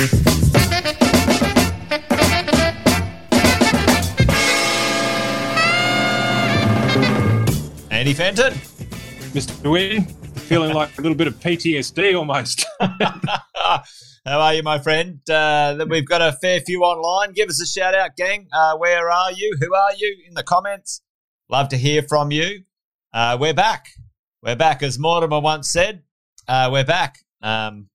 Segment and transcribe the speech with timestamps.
[0.00, 0.08] Andy
[8.14, 8.54] Fenton.
[9.34, 9.70] Mr.
[9.70, 12.64] Wynn, feeling like a little bit of PTSD almost.
[12.80, 13.82] How
[14.26, 15.20] are you, my friend?
[15.28, 17.34] Uh, we've got a fair few online.
[17.34, 18.48] Give us a shout out, gang.
[18.54, 19.54] Uh, where are you?
[19.60, 20.16] Who are you?
[20.26, 21.02] In the comments.
[21.50, 22.62] Love to hear from you.
[23.12, 23.88] Uh, we're back.
[24.42, 24.82] We're back.
[24.82, 26.04] As Mortimer once said,
[26.48, 27.18] uh, we're back.
[27.42, 27.90] Um,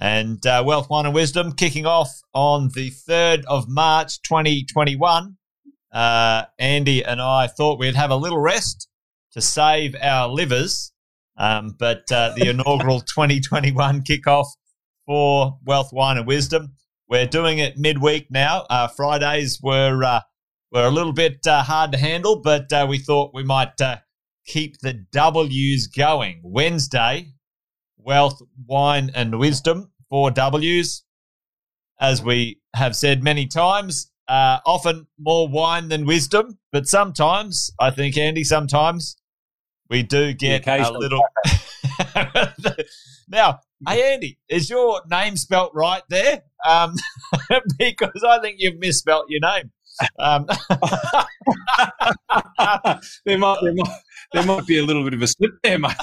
[0.00, 5.36] and uh, Wealth, Wine and Wisdom kicking off on the 3rd of March 2021.
[5.92, 8.88] Uh, Andy and I thought we'd have a little rest
[9.32, 10.92] to save our livers.
[11.36, 14.46] Um, but uh, the inaugural 2021 kickoff
[15.06, 16.74] for Wealth, Wine and Wisdom.
[17.08, 18.66] We're doing it midweek now.
[18.70, 20.20] Uh, Fridays were uh,
[20.72, 23.96] were a little bit uh, hard to handle, but uh, we thought we might uh,
[24.46, 26.40] keep the W's going.
[26.44, 27.32] Wednesday,
[27.98, 31.04] Wealth, Wine and Wisdom, four W's.
[32.00, 38.16] As we have said many times, often more wine than wisdom, but sometimes, I think,
[38.16, 39.16] Andy, sometimes
[39.90, 41.22] we do get a little.
[43.28, 46.42] now, hey Andy, is your name spelt right there?
[46.66, 46.94] Um,
[47.78, 49.72] because I think you've misspelt your name.
[50.18, 50.46] Um,
[53.26, 53.98] there, might, there, might,
[54.32, 55.96] there might be a little bit of a slip there, mate.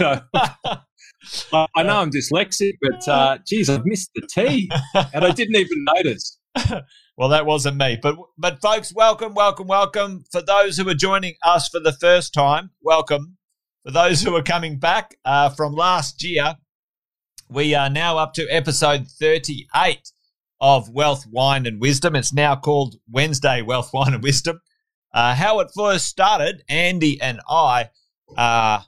[1.53, 4.69] I know I'm dyslexic, but uh, geez, I've missed the T,
[5.13, 6.39] and I didn't even notice.
[7.17, 10.23] well, that wasn't me, but but folks, welcome, welcome, welcome.
[10.31, 13.37] For those who are joining us for the first time, welcome.
[13.85, 16.55] For those who are coming back uh, from last year,
[17.49, 20.11] we are now up to episode 38
[20.59, 22.15] of Wealth, Wine and Wisdom.
[22.15, 24.59] It's now called Wednesday Wealth, Wine and Wisdom.
[25.13, 27.89] Uh, how it first started, Andy and I
[28.37, 28.85] are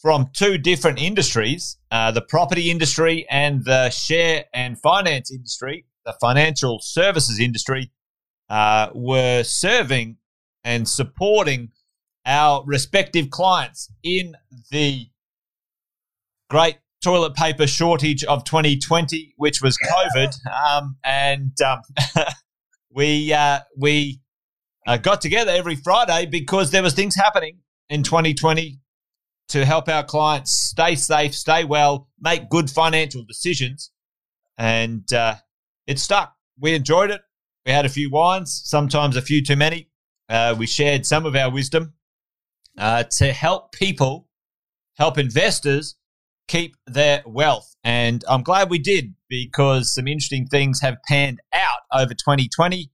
[0.00, 6.14] from two different industries uh, the property industry and the share and finance industry, the
[6.20, 7.90] financial services industry,
[8.50, 10.16] uh, were serving
[10.64, 11.70] and supporting
[12.26, 14.34] our respective clients in
[14.70, 15.06] the
[16.50, 21.80] great toilet paper shortage of 2020, which was COVID, um, and um,
[22.90, 24.20] we uh, we
[24.86, 28.78] uh, got together every Friday because there was things happening in 2020
[29.48, 33.90] to help our clients stay safe, stay well, make good financial decisions,
[34.56, 35.36] and uh,
[35.86, 36.34] it stuck.
[36.60, 37.22] We enjoyed it.
[37.64, 39.90] We had a few wines, sometimes a few too many.
[40.28, 41.94] Uh, we shared some of our wisdom
[42.76, 44.28] uh, to help people,
[44.96, 45.96] help investors
[46.48, 47.74] keep their wealth.
[47.84, 52.90] And I'm glad we did because some interesting things have panned out over 2020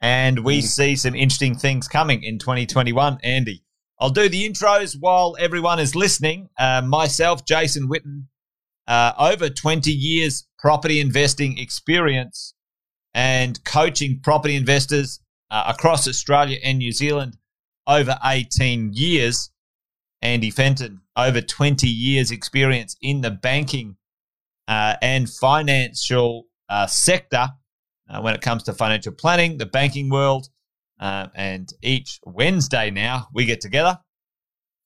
[0.00, 0.62] and we mm.
[0.62, 3.18] see some interesting things coming in 2021.
[3.22, 3.62] Andy,
[4.00, 6.48] I'll do the intros while everyone is listening.
[6.58, 8.24] Uh, myself, Jason Witten,
[8.86, 12.54] uh, over 20 years property investing experience
[13.14, 17.36] and coaching property investors uh, across Australia and New Zealand
[17.86, 19.50] over 18 years.
[20.22, 23.96] Andy Fenton, over 20 years experience in the banking
[24.66, 27.50] uh, and financial uh, sector
[28.08, 30.48] uh, when it comes to financial planning, the banking world.
[31.04, 33.98] Uh, and each Wednesday now, we get together.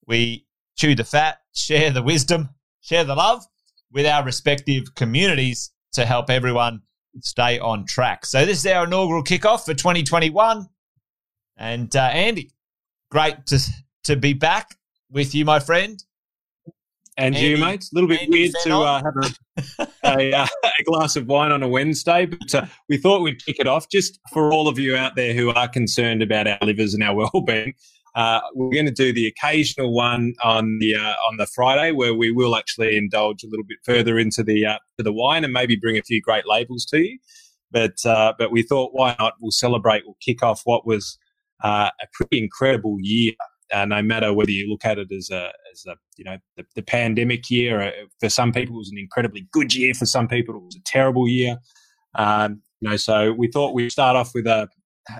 [0.08, 0.46] We
[0.76, 2.48] chew the fat, share the wisdom,
[2.80, 3.44] share the love
[3.92, 6.80] with our respective communities to help everyone
[7.20, 8.26] stay on track.
[8.26, 10.66] So, this is our inaugural kickoff for 2021.
[11.56, 12.50] And uh, Andy,
[13.12, 13.60] great to
[14.02, 14.76] to be back
[15.12, 16.02] with you, my friend.
[17.18, 17.82] And Andy, you, mate.
[17.82, 20.46] A little bit Andy weird to uh, have a, a, uh,
[20.78, 23.88] a, glass of wine on a Wednesday, but uh, we thought we'd kick it off
[23.90, 27.16] just for all of you out there who are concerned about our livers and our
[27.16, 27.74] well-being.
[28.14, 32.14] Uh, we're going to do the occasional one on the uh, on the Friday, where
[32.14, 35.52] we will actually indulge a little bit further into the uh, to the wine and
[35.52, 37.18] maybe bring a few great labels to you.
[37.72, 39.34] But but we thought, why not?
[39.40, 40.04] We'll celebrate.
[40.06, 41.18] We'll kick off what was
[41.62, 43.32] uh, a pretty incredible year.
[43.72, 46.64] Uh, no matter whether you look at it as a, as a you know, the,
[46.74, 47.90] the pandemic year, uh,
[48.20, 49.94] for some people it was an incredibly good year.
[49.94, 51.58] For some people it was a terrible year.
[52.14, 54.68] Um, you know, so we thought we'd start off with a,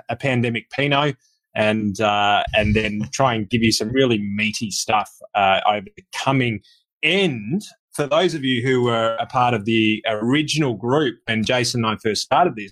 [0.09, 1.17] a pandemic Pinot
[1.55, 6.05] and uh, and then try and give you some really meaty stuff uh, over the
[6.15, 6.61] coming
[7.03, 7.63] end.
[7.93, 11.95] For those of you who were a part of the original group, and Jason and
[11.95, 12.71] I first started this,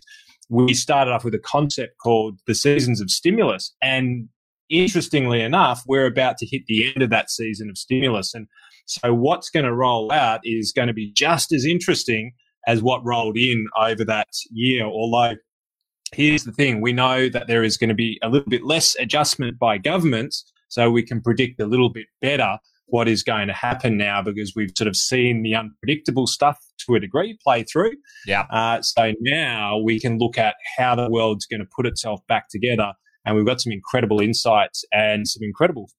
[0.49, 3.75] we started off with a concept called the seasons of stimulus.
[3.83, 4.29] And
[4.71, 8.35] interestingly enough, we're about to hit the end of that season of stimulus.
[8.35, 8.47] And
[8.87, 12.33] so what's going to roll out is going to be just as interesting
[12.67, 14.85] as what rolled in over that year.
[14.85, 15.37] Although
[16.13, 18.97] here's the thing, we know that there is going to be a little bit less
[18.97, 20.45] adjustment by governments.
[20.69, 24.53] So we can predict a little bit better what is going to happen now because
[24.55, 27.93] we've sort of seen the unpredictable stuff to a degree play through.
[28.27, 28.47] Yeah.
[28.51, 32.49] Uh, so now we can look at how the world's going to put itself back
[32.49, 32.93] together.
[33.27, 35.91] And we've got some incredible insights and some incredible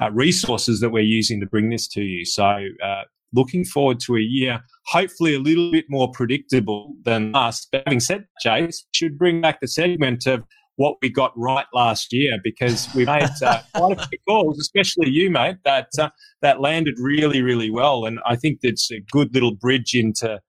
[0.00, 2.24] uh, resources that we're using to bring this to you.
[2.24, 2.44] So,
[2.82, 3.02] uh,
[3.32, 7.68] looking forward to a year, hopefully a little bit more predictable than last.
[7.70, 10.42] But having said that, Chase, should bring back the segment of
[10.76, 15.10] what we got right last year because we made uh, quite a few calls, especially
[15.10, 16.08] you, mate, that uh,
[16.42, 18.06] that landed really, really well.
[18.06, 20.40] And I think that's a good little bridge into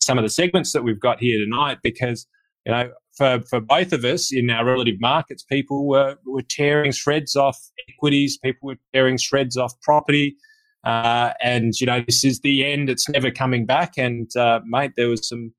[0.00, 2.26] some of the segments that we've got here tonight because
[2.64, 6.90] you know for, for both of us in our relative markets, people were, were tearing
[6.90, 10.36] shreds off equities, people were tearing shreds off property.
[10.84, 12.88] Uh, and, you know, this is the end.
[12.88, 13.98] It's never coming back.
[13.98, 15.52] And, uh, mate, there was some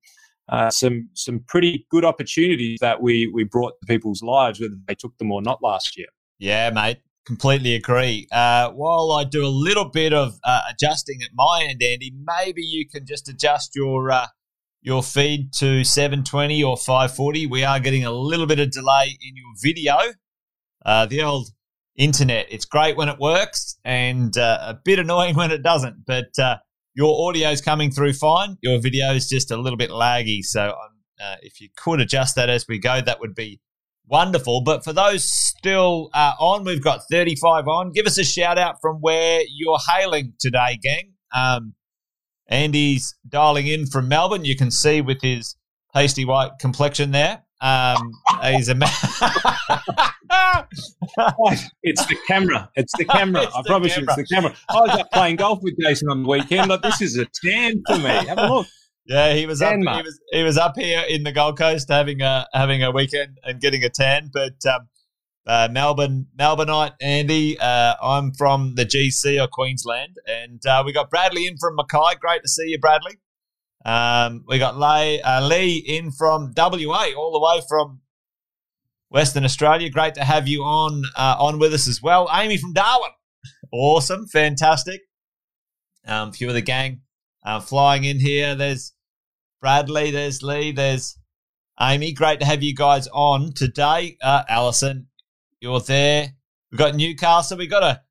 [0.50, 4.96] uh, some some pretty good opportunities that we we brought to people's lives, whether they
[4.96, 6.08] took them or not last year.
[6.40, 8.28] Yeah, mate, completely agree.
[8.32, 12.64] Uh, while I do a little bit of uh, adjusting at my end, Andy, maybe
[12.64, 14.28] you can just adjust your uh,
[14.82, 17.48] your feed to 720 or 540.
[17.48, 19.98] We are getting a little bit of delay in your video.
[20.86, 21.50] Uh, the old
[21.96, 26.32] internet, it's great when it works and uh, a bit annoying when it doesn't, but
[26.94, 28.58] your audio is coming through fine.
[28.62, 30.42] Your video is just a little bit laggy.
[30.42, 33.62] So um, uh, if you could adjust that as we go, that would be
[34.08, 34.62] wonderful.
[34.62, 37.92] But for those still uh, on, we've got 35 on.
[37.94, 41.14] Give us a shout out from where you're hailing today, gang.
[41.34, 41.76] Um,
[42.52, 44.46] Andy's dialing in from Melbourne.
[44.46, 45.56] You can see with his
[45.94, 47.44] pasty white complexion there.
[47.62, 48.12] Um,
[48.44, 48.90] he's a man.
[51.84, 52.70] it's the camera.
[52.76, 53.44] It's the camera.
[53.44, 54.16] It's I promise camera.
[54.16, 54.56] you, it's the camera.
[54.70, 56.68] I was up playing golf with Jason on the weekend.
[56.68, 58.10] But this is a tan for me.
[58.10, 58.68] Have a look.
[59.06, 59.74] Yeah, he was up.
[59.76, 63.40] He was, he was up here in the Gold Coast having a having a weekend
[63.44, 64.30] and getting a tan.
[64.34, 64.88] But um,
[65.48, 67.60] uh, Melbourne, Melbourneite, Andy.
[67.60, 72.20] Uh, I'm from the GC or Queensland, and uh, we got Bradley in from Mackay.
[72.20, 73.18] Great to see you, Bradley.
[73.84, 78.02] Um, we got Lee, uh, Lee in from WA, all the way from
[79.10, 79.90] Western Australia.
[79.90, 82.30] Great to have you on uh, on with us as well.
[82.34, 83.12] Amy from Darwin,
[83.74, 85.02] awesome, fantastic.
[86.06, 87.02] Um, a few of the gang
[87.44, 88.56] uh, flying in here.
[88.56, 88.94] There's
[89.60, 91.18] Bradley, there's Lee, there's
[91.80, 92.14] Amy.
[92.14, 94.18] Great to have you guys on today.
[94.22, 95.08] Uh, Allison,
[95.62, 96.34] you're there.
[96.72, 97.58] We've got Newcastle.
[97.58, 98.02] We've got a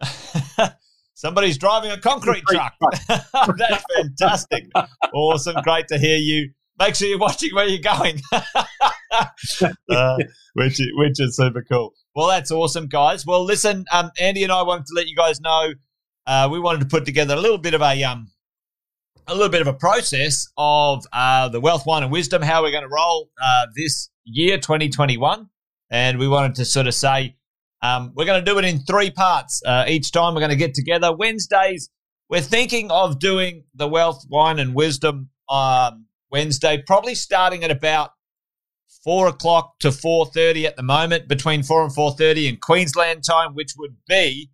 [1.14, 2.74] Somebody's driving a concrete truck.
[3.08, 4.66] That's fantastic.
[5.14, 5.56] awesome.
[5.62, 6.50] Great to hear you.
[6.78, 10.16] Make sure you're watching where you're going, uh,
[10.52, 11.94] which, which is super cool.
[12.14, 13.24] Well, that's awesome, guys.
[13.24, 15.72] Well, listen, um, Andy and I wanted to let you guys know
[16.26, 18.30] uh, we wanted to put together a little bit of a um,
[19.26, 22.70] a little bit of a process of uh, the wealth, wine, and wisdom, how we're
[22.72, 25.48] going to roll uh, this year, 2021.
[25.90, 27.36] And we wanted to sort of say,
[27.82, 29.62] um, we're going to do it in three parts.
[29.64, 31.14] Uh, each time we're going to get together.
[31.14, 31.90] Wednesdays,
[32.28, 38.10] we're thinking of doing the wealth, wine, and wisdom um, Wednesday, probably starting at about
[39.04, 43.22] four o'clock to four thirty at the moment, between four and four thirty in Queensland
[43.22, 44.50] time, which would be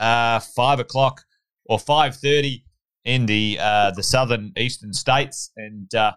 [0.00, 1.22] uh, five o'clock
[1.66, 2.64] or five thirty
[3.04, 6.12] in the uh, the southern eastern states and uh,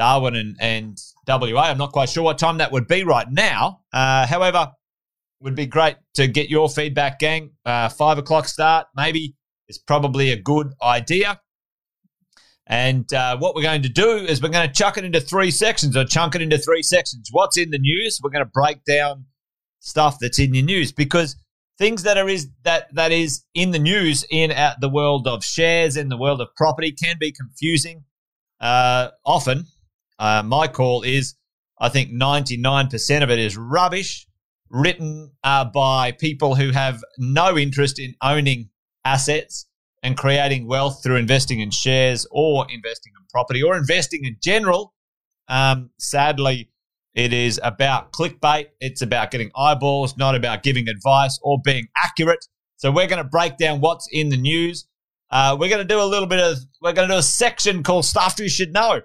[0.00, 0.98] Darwin and, and
[1.28, 1.60] WA.
[1.60, 3.82] I'm not quite sure what time that would be right now.
[3.92, 4.72] Uh, however,
[5.40, 7.50] would be great to get your feedback, gang.
[7.66, 9.34] Uh, five o'clock start, maybe,
[9.68, 11.38] is probably a good idea.
[12.66, 15.50] And uh, what we're going to do is we're going to chuck it into three
[15.50, 17.28] sections or chunk it into three sections.
[17.30, 18.20] What's in the news?
[18.22, 19.26] We're going to break down
[19.80, 21.36] stuff that's in the news because
[21.78, 25.44] things that are is that that is in the news in uh, the world of
[25.44, 28.04] shares in the world of property can be confusing.
[28.60, 29.64] Uh, often,
[30.20, 31.34] uh, my call is
[31.80, 34.26] I think ninety nine percent of it is rubbish
[34.68, 38.68] written uh, by people who have no interest in owning
[39.04, 39.66] assets
[40.02, 44.94] and creating wealth through investing in shares or investing in property or investing in general.
[45.48, 46.70] Um, sadly,
[47.14, 48.68] it is about clickbait.
[48.80, 52.46] It's about getting eyeballs, not about giving advice or being accurate.
[52.76, 54.86] So we're going to break down what's in the news.
[55.30, 57.82] Uh, we're going to do a little bit of, we're going to do a section
[57.82, 59.00] called stuff you should know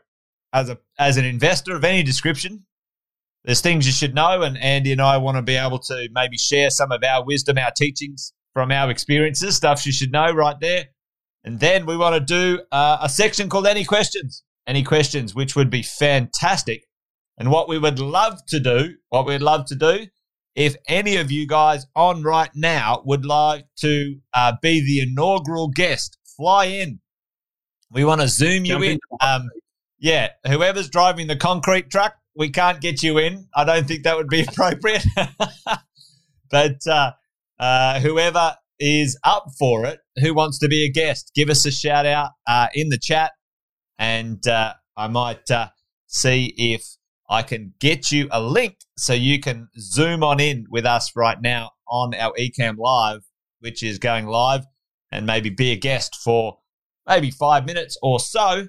[0.56, 2.66] as a, as an investor of any description
[3.46, 6.36] there's things you should know, and Andy and I want to be able to maybe
[6.36, 10.60] share some of our wisdom, our teachings from our experiences, stuff you should know right
[10.60, 10.86] there.
[11.44, 14.44] And then we want to do uh, a section called Any Questions.
[14.66, 16.86] Any Questions, which would be fantastic.
[17.38, 20.08] And what we would love to do, what we'd love to do,
[20.56, 25.68] if any of you guys on right now would like to uh, be the inaugural
[25.68, 27.00] guest, fly in.
[27.92, 29.00] We want to zoom you in.
[29.22, 29.50] Um,
[29.98, 33.48] yeah, whoever's driving the concrete truck, we can't get you in.
[33.56, 35.06] I don't think that would be appropriate.
[36.52, 37.12] but uh,
[37.60, 40.00] uh, whoever is up for it.
[40.22, 41.32] Who wants to be a guest?
[41.36, 43.32] Give us a shout out uh, in the chat,
[43.98, 45.70] and uh, I might uh,
[46.08, 46.86] see if
[47.30, 51.42] I can get you a link so you can zoom on in with us right
[51.42, 53.22] now on our Ecamm Live,
[53.60, 54.66] which is going live,
[55.12, 56.58] and maybe be a guest for
[57.08, 58.68] maybe five minutes or so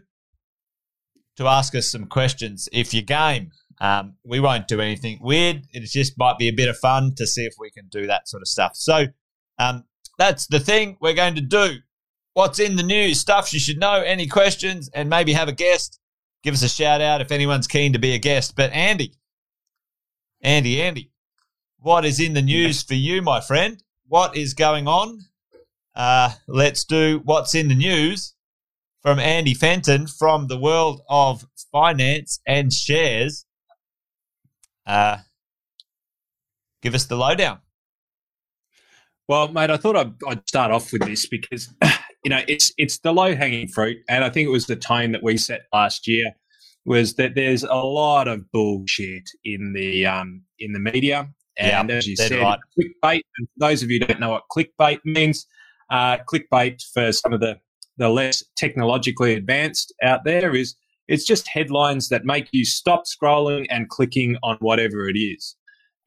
[1.37, 3.53] to ask us some questions if you're game.
[3.81, 5.67] Um, we won't do anything weird.
[5.73, 8.29] It just might be a bit of fun to see if we can do that
[8.29, 8.73] sort of stuff.
[8.75, 9.07] So
[9.59, 9.85] um,
[10.19, 11.79] that's the thing we're going to do.
[12.33, 13.21] What's in the news?
[13.21, 14.03] Stuff you should know.
[14.03, 14.91] Any questions?
[14.93, 16.01] And maybe have a guest.
[16.43, 18.57] Give us a shout out if anyone's keen to be a guest.
[18.57, 19.15] But Andy,
[20.43, 21.11] Andy, Andy,
[21.79, 23.83] what is in the news for you, my friend?
[24.07, 25.21] What is going on?
[25.95, 28.36] Uh, let's do what's in the news
[29.07, 33.47] from Andy Fenton from the world of finance and shares.
[34.85, 35.19] Uh,
[36.83, 37.61] give us the lowdown.
[39.29, 41.73] Well, mate, I thought I'd, I'd, start off with this because
[42.25, 45.13] you know it's it's the low hanging fruit, and I think it was the tone
[45.13, 46.33] that we set last year
[46.85, 52.09] was that there's a lot of bullshit in the um, in the media, and as
[52.09, 52.59] you said, right.
[52.77, 53.23] clickbait.
[53.39, 55.47] And for those of you who don't know what clickbait means,
[55.91, 57.61] uh, clickbait for some of the
[57.97, 60.77] the less technologically advanced out there is
[61.09, 65.57] it's just headlines that make you stop scrolling and clicking on whatever it is.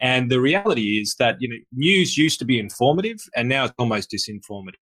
[0.01, 3.74] And the reality is that, you know, news used to be informative and now it's
[3.77, 4.75] almost disinformative.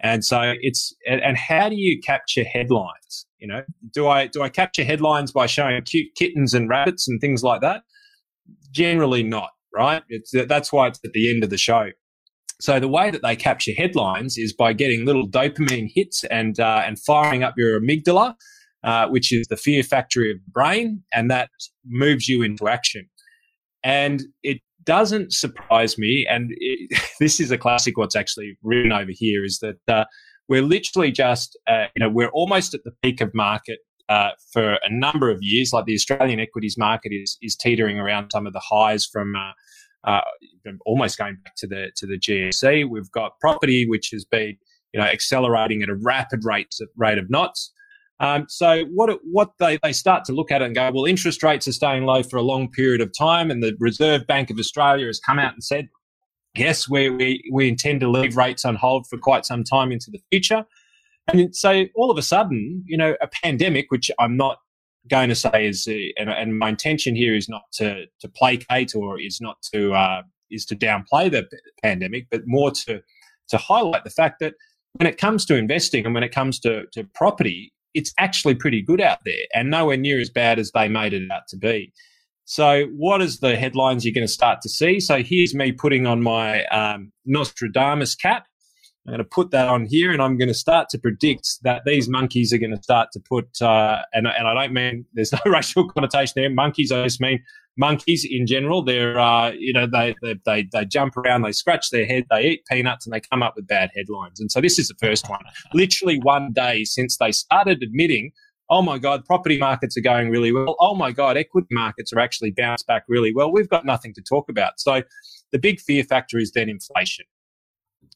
[0.00, 3.26] And so it's, and how do you capture headlines?
[3.38, 7.20] You know, do I, do I capture headlines by showing cute kittens and rabbits and
[7.20, 7.82] things like that?
[8.72, 10.02] Generally not, right?
[10.08, 11.90] It's, that's why it's at the end of the show.
[12.60, 16.82] So the way that they capture headlines is by getting little dopamine hits and, uh,
[16.86, 18.34] and firing up your amygdala,
[18.82, 21.50] uh, which is the fear factory of the brain, and that
[21.84, 23.08] moves you into action.
[23.84, 27.98] And it doesn't surprise me, and it, this is a classic.
[27.98, 30.04] What's actually written over here is that uh,
[30.48, 34.74] we're literally just, uh, you know, we're almost at the peak of market uh, for
[34.74, 35.72] a number of years.
[35.74, 39.34] Like the Australian equities market is is teetering around some of the highs from.
[40.06, 40.20] Uh,
[40.84, 44.56] almost going back to the to the GFC, we've got property which has been
[44.92, 47.72] you know accelerating at a rapid rate rate of knots.
[48.18, 51.42] Um, so what what they, they start to look at it and go, well, interest
[51.42, 54.58] rates are staying low for a long period of time, and the Reserve Bank of
[54.58, 55.88] Australia has come out and said,
[56.56, 60.10] yes, we we, we intend to leave rates on hold for quite some time into
[60.10, 60.64] the future.
[61.28, 64.58] And so all of a sudden, you know, a pandemic, which I'm not
[65.08, 68.94] going to say is, uh, and, and, my intention here is not to to placate
[68.94, 71.46] or is not to uh, is to downplay the
[71.82, 73.02] pandemic, but more to
[73.48, 74.54] to highlight the fact that
[74.98, 78.82] when it comes to investing and when it comes to, to property, it's actually pretty
[78.82, 81.92] good out there and nowhere near as bad as they made it out to be.
[82.44, 85.00] So, what is the headlines you're going to start to see?
[85.00, 88.46] So, here's me putting on my um, Nostradamus cap.
[89.06, 91.82] I'm going to put that on here, and I'm going to start to predict that
[91.86, 95.32] these monkeys are going to start to put, uh, and, and I don't mean there's
[95.32, 96.50] no racial connotation there.
[96.50, 97.40] Monkeys, I just mean
[97.76, 98.82] monkeys in general.
[98.82, 102.46] They're, uh, you know, they, they, they, they jump around, they scratch their head, they
[102.46, 104.40] eat peanuts, and they come up with bad headlines.
[104.40, 105.42] And so this is the first one.
[105.72, 108.32] Literally one day since they started admitting,
[108.70, 110.74] oh my God, property markets are going really well.
[110.80, 113.52] Oh my God, equity markets are actually bounced back really well.
[113.52, 114.80] We've got nothing to talk about.
[114.80, 115.02] So
[115.52, 117.26] the big fear factor is then inflation.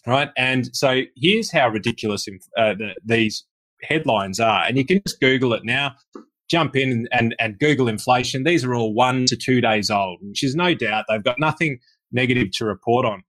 [0.06, 0.30] Right.
[0.36, 2.26] And so here's how ridiculous
[2.56, 3.44] uh, the, these
[3.82, 4.64] headlines are.
[4.64, 5.94] And you can just Google it now
[6.50, 8.42] jump in and, and, and Google inflation.
[8.42, 11.78] These are all one to two days old, which is no doubt they've got nothing
[12.12, 13.22] negative to report on.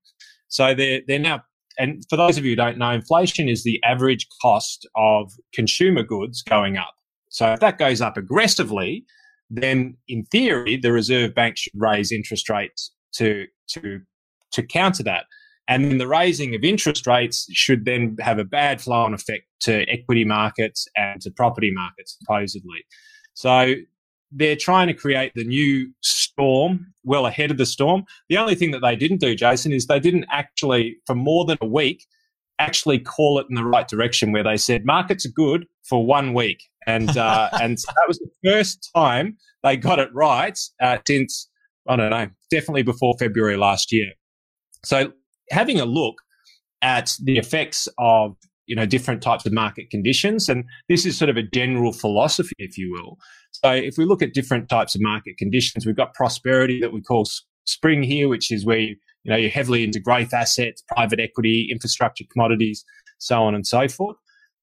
[0.48, 1.44] So they're, they're now,
[1.78, 6.04] and for those of you who don't know, inflation is the average cost of consumer
[6.04, 6.94] goods going up.
[7.30, 9.06] So if that goes up aggressively,
[9.50, 14.00] then in theory, the Reserve Bank should raise interest rates to, to,
[14.54, 15.26] to counter that.
[15.68, 19.44] And then the raising of interest rates should then have a bad flow on effect
[19.62, 22.84] to equity markets and to property markets, supposedly.
[23.34, 23.76] So
[24.32, 28.04] they're trying to create the new storm well ahead of the storm.
[28.30, 31.58] The only thing that they didn't do, Jason, is they didn't actually, for more than
[31.62, 32.06] a week,
[32.60, 36.34] actually call it in the right direction where they said markets are good for one
[36.34, 36.64] week.
[36.88, 41.50] And, uh, and so that was the first time they got it right uh, since,
[41.88, 44.12] I don't know, definitely before February last year.
[44.84, 45.12] So
[45.52, 46.16] having a look
[46.82, 51.30] at the effects of you know different types of market conditions and this is sort
[51.30, 53.18] of a general philosophy if you will.
[53.52, 57.02] So if we look at different types of market conditions we've got prosperity that we
[57.02, 57.26] call
[57.66, 62.24] spring here which is where you, know you're heavily into growth assets private equity infrastructure
[62.32, 62.84] commodities
[63.20, 64.18] so on and so forth.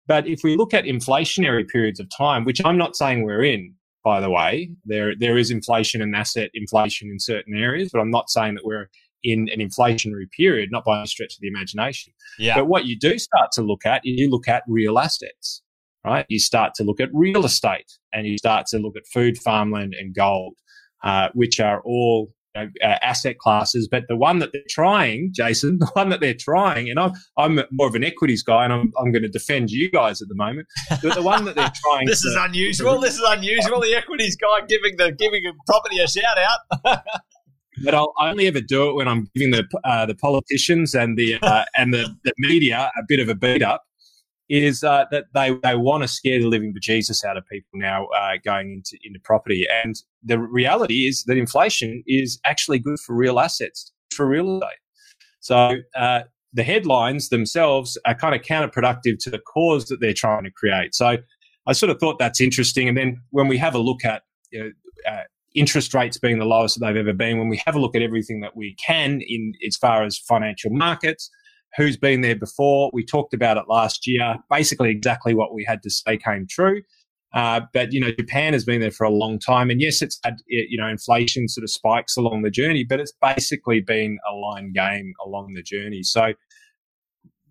[0.08, 3.74] But if we look at inflationary periods of time which i'm not saying we're in
[4.04, 8.10] by the way there there is inflation and asset inflation in certain areas but i'm
[8.10, 8.88] not saying that we're
[9.22, 12.12] in an inflationary period, not by any stretch of the imagination.
[12.38, 12.56] Yeah.
[12.56, 15.62] But what you do start to look at, you look at real assets,
[16.04, 16.26] right?
[16.28, 19.94] You start to look at real estate and you start to look at food, farmland,
[19.98, 20.54] and gold,
[21.04, 23.88] uh, which are all you know, uh, asset classes.
[23.90, 27.60] But the one that they're trying, Jason, the one that they're trying, and I'm, I'm
[27.72, 30.34] more of an equities guy and I'm, I'm going to defend you guys at the
[30.34, 30.68] moment.
[31.02, 33.00] But the one that they're trying this to, is unusual.
[33.00, 33.80] This is unusual.
[33.80, 37.00] The equities guy giving the giving property a shout out.
[37.84, 41.38] but I'll only ever do it when I'm giving the uh, the politicians and the
[41.42, 43.82] uh, and the, the media a bit of a beat up.
[44.50, 48.06] Is uh, that they they want to scare the living bejesus out of people now
[48.06, 53.14] uh, going into into property, and the reality is that inflation is actually good for
[53.14, 54.78] real assets for real estate.
[55.40, 56.20] So uh,
[56.52, 60.94] the headlines themselves are kind of counterproductive to the cause that they're trying to create.
[60.94, 61.18] So
[61.66, 62.88] I sort of thought that's interesting.
[62.88, 64.70] And then when we have a look at you know,
[65.10, 65.22] uh,
[65.54, 68.02] interest rates being the lowest that they've ever been, when we have a look at
[68.02, 71.30] everything that we can in as far as financial markets,
[71.76, 74.36] who's been there before, we talked about it last year.
[74.50, 76.82] Basically, exactly what we had to say came true.
[77.34, 80.18] Uh, but you know, Japan has been there for a long time, and yes, it's
[80.24, 84.34] had you know inflation sort of spikes along the journey, but it's basically been a
[84.34, 86.02] line game along the journey.
[86.02, 86.32] So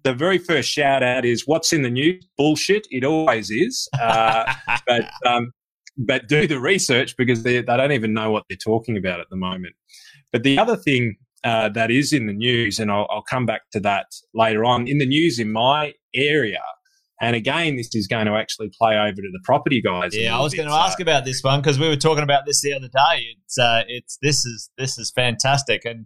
[0.04, 2.26] the very first shout out is what's in the news?
[2.38, 2.88] Bullshit.
[2.90, 3.88] It always is.
[4.02, 4.52] Uh,
[4.88, 5.52] but um,
[5.98, 9.30] but do the research because they, they don't even know what they're talking about at
[9.30, 9.76] the moment.
[10.32, 13.62] But the other thing uh, that is in the news, and I'll, I'll, come back
[13.72, 16.62] to that later on, in the news in my area,
[17.22, 20.16] and again, this is going to actually play over to the property guys.
[20.16, 22.62] Yeah, I was going to ask about this one because we were talking about this
[22.62, 23.26] the other day.
[23.44, 26.06] It's uh, it's this is this is fantastic, and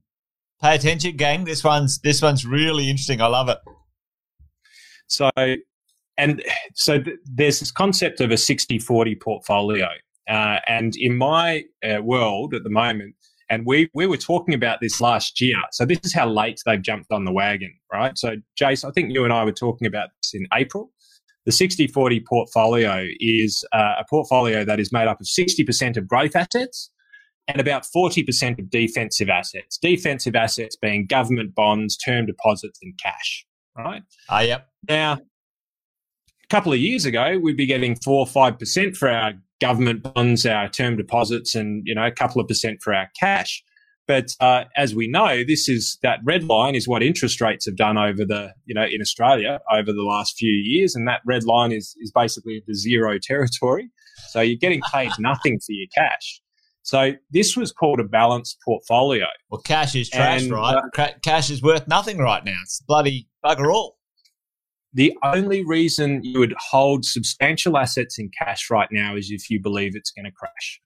[0.61, 1.43] pay attention, gang.
[1.43, 3.21] This one's this one's really interesting.
[3.21, 3.57] I love it.
[5.07, 5.29] So
[6.21, 6.43] and
[6.75, 9.87] so th- there's this concept of a 60 40 portfolio.
[10.29, 13.15] Uh, and in my uh, world at the moment,
[13.49, 15.57] and we, we were talking about this last year.
[15.71, 18.17] So this is how late they've jumped on the wagon, right?
[18.17, 20.91] So, Jace, I think you and I were talking about this in April.
[21.45, 26.07] The 60 40 portfolio is uh, a portfolio that is made up of 60% of
[26.07, 26.91] growth assets
[27.47, 29.79] and about 40% of defensive assets.
[29.79, 34.03] Defensive assets being government bonds, term deposits, and cash, right?
[34.29, 34.67] Ah, yep.
[34.87, 35.17] Now,
[36.51, 40.45] couple of years ago, we'd be getting four or five percent for our government bonds,
[40.45, 43.63] our term deposits, and you know a couple of percent for our cash.
[44.05, 47.77] But uh, as we know, this is that red line is what interest rates have
[47.77, 51.45] done over the you know in Australia over the last few years, and that red
[51.45, 53.89] line is is basically the zero territory.
[54.29, 56.41] So you're getting paid nothing for your cash.
[56.83, 59.27] So this was called a balanced portfolio.
[59.49, 60.81] Well, cash is trash, and, right?
[60.97, 62.57] Uh, cash is worth nothing right now.
[62.63, 64.00] It's bloody bugger all.
[64.93, 69.61] The only reason you would hold substantial assets in cash right now is if you
[69.61, 70.81] believe it's going to crash.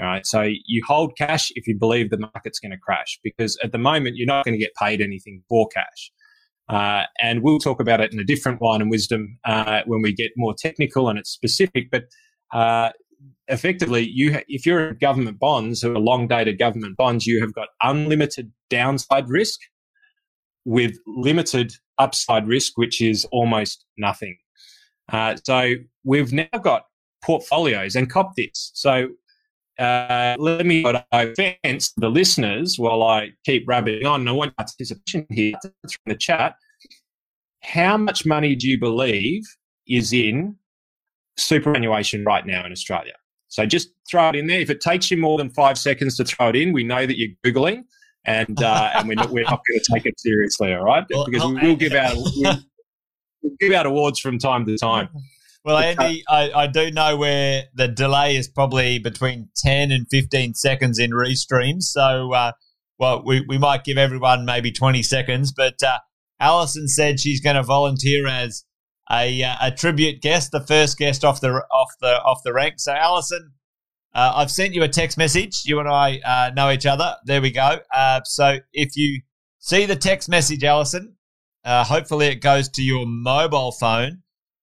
[0.00, 0.26] All right.
[0.26, 3.78] So you hold cash if you believe the market's going to crash because at the
[3.78, 6.10] moment you're not going to get paid anything for cash.
[6.68, 10.12] Uh, and we'll talk about it in a different line and wisdom uh, when we
[10.12, 11.90] get more technical and it's specific.
[11.92, 12.04] But
[12.52, 12.90] uh,
[13.48, 17.54] effectively, you ha- if you're in government bonds or long dated government bonds, you have
[17.54, 19.60] got unlimited downside risk
[20.64, 24.36] with limited upside risk, which is almost nothing.
[25.12, 25.74] Uh, so
[26.04, 26.84] we've now got
[27.22, 28.70] portfolios and cop this.
[28.74, 29.08] So
[29.78, 34.26] uh, let me offense the listeners while I keep rabbiting on.
[34.28, 35.70] I want participation here in
[36.06, 36.54] the chat.
[37.62, 39.42] How much money do you believe
[39.88, 40.56] is in
[41.36, 43.14] superannuation right now in Australia?
[43.48, 44.60] So just throw it in there.
[44.60, 47.18] If it takes you more than five seconds to throw it in, we know that
[47.18, 47.84] you're Googling
[48.24, 51.04] and uh, and we're not, we're not going to take it seriously, all right?
[51.10, 52.56] Well, because we will give out we'll,
[53.42, 55.08] we'll give out awards from time to time.
[55.64, 60.52] Well, Andy, I, I do know where the delay is probably between 10 and 15
[60.52, 61.84] seconds in restreams.
[61.84, 62.52] So, uh,
[62.98, 65.52] well, we, we might give everyone maybe 20 seconds.
[65.52, 66.00] But uh,
[66.38, 68.64] Alison said she's going to volunteer as
[69.10, 72.74] a, uh, a tribute guest, the first guest off the off the off the rank.
[72.76, 73.52] So, Alison,
[74.14, 75.62] uh, I've sent you a text message.
[75.64, 77.16] You and I uh, know each other.
[77.24, 77.78] There we go.
[77.92, 79.20] Uh, so if you
[79.58, 81.16] see the text message, Alison,
[81.64, 84.22] uh, hopefully it goes to your mobile phone.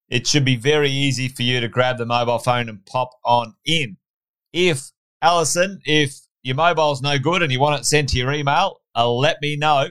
[0.10, 3.56] It should be very easy for you to grab the mobile phone and pop on
[3.66, 3.98] in.
[4.54, 8.80] If, Alison, if your mobile's no good and you want it sent to your email,
[8.96, 9.88] uh, let me know.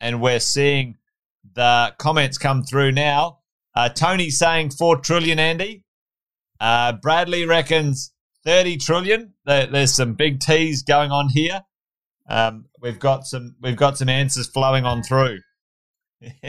[0.00, 0.96] And we're seeing
[1.54, 3.40] the comments come through now.
[3.74, 5.84] Uh, Tony's saying 4 trillion, Andy.
[7.02, 8.12] Bradley reckons
[8.44, 9.34] 30 trillion.
[9.44, 11.62] There, there's some big T's going on here.
[12.28, 15.40] Um, we've got some we've got some answers flowing on through.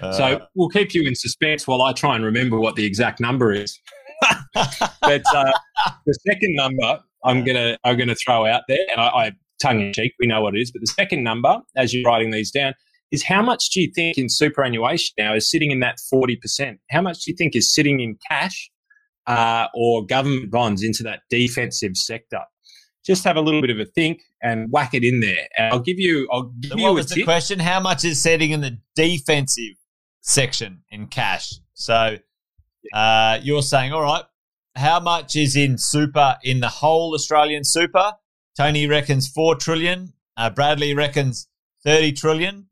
[0.00, 3.20] uh, so we'll keep you in suspense while I try and remember what the exact
[3.20, 3.78] number is.
[4.54, 5.52] but uh,
[6.06, 9.92] the second number I'm gonna I'm gonna throw out there, and I, I tongue in
[9.92, 10.12] cheek.
[10.20, 10.70] We know what it is.
[10.70, 12.74] But the second number, as you're writing these down,
[13.10, 16.78] is how much do you think in superannuation now is sitting in that 40%?
[16.90, 18.70] How much do you think is sitting in cash
[19.26, 22.40] uh, or government bonds into that defensive sector?
[23.04, 25.46] Just have a little bit of a think and whack it in there.
[25.58, 26.26] And I'll give you.
[26.32, 27.58] I'll give so you what was the question?
[27.58, 29.76] How much is sitting in the defensive
[30.22, 31.52] section in cash?
[31.74, 32.16] So
[32.94, 34.24] uh, you're saying, all right,
[34.76, 38.12] how much is in super in the whole Australian super?
[38.56, 40.14] Tony reckons four trillion.
[40.36, 41.48] Uh, Bradley reckons
[41.84, 42.68] thirty trillion.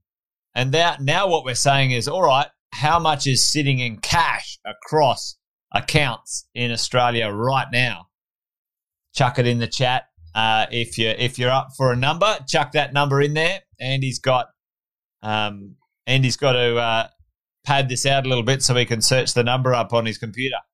[0.54, 4.58] And that now what we're saying is, all right, how much is sitting in cash
[4.66, 5.36] across
[5.72, 8.08] accounts in Australia right now?
[9.14, 10.04] Chuck it in the chat.
[10.34, 13.60] Uh, if you if you're up for a number, chuck that number in there.
[13.80, 14.46] Andy's got
[15.22, 17.08] um, Andy's got to uh,
[17.64, 20.18] pad this out a little bit so he can search the number up on his
[20.18, 20.56] computer.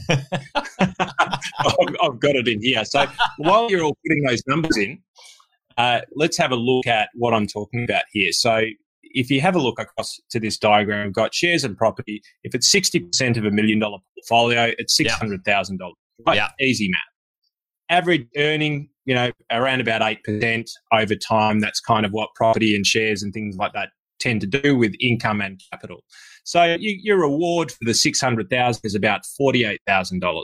[0.08, 2.84] I've, got it in here.
[2.84, 3.06] So
[3.38, 5.00] while you're all putting those numbers in,
[5.76, 8.32] uh, let's have a look at what I'm talking about here.
[8.32, 8.62] So
[9.10, 12.22] if you have a look across to this diagram, we've got shares and property.
[12.42, 15.78] If it's 60% of a million dollar portfolio, it's $600,000.
[16.26, 16.36] Right?
[16.36, 16.50] Yeah.
[16.60, 17.00] Easy math.
[17.98, 21.60] Average earning, you know, around about 8% over time.
[21.60, 23.88] That's kind of what property and shares and things like that
[24.20, 26.04] tend to do with income and capital.
[26.44, 30.42] So you, your reward for the 600,000 is about $48,000.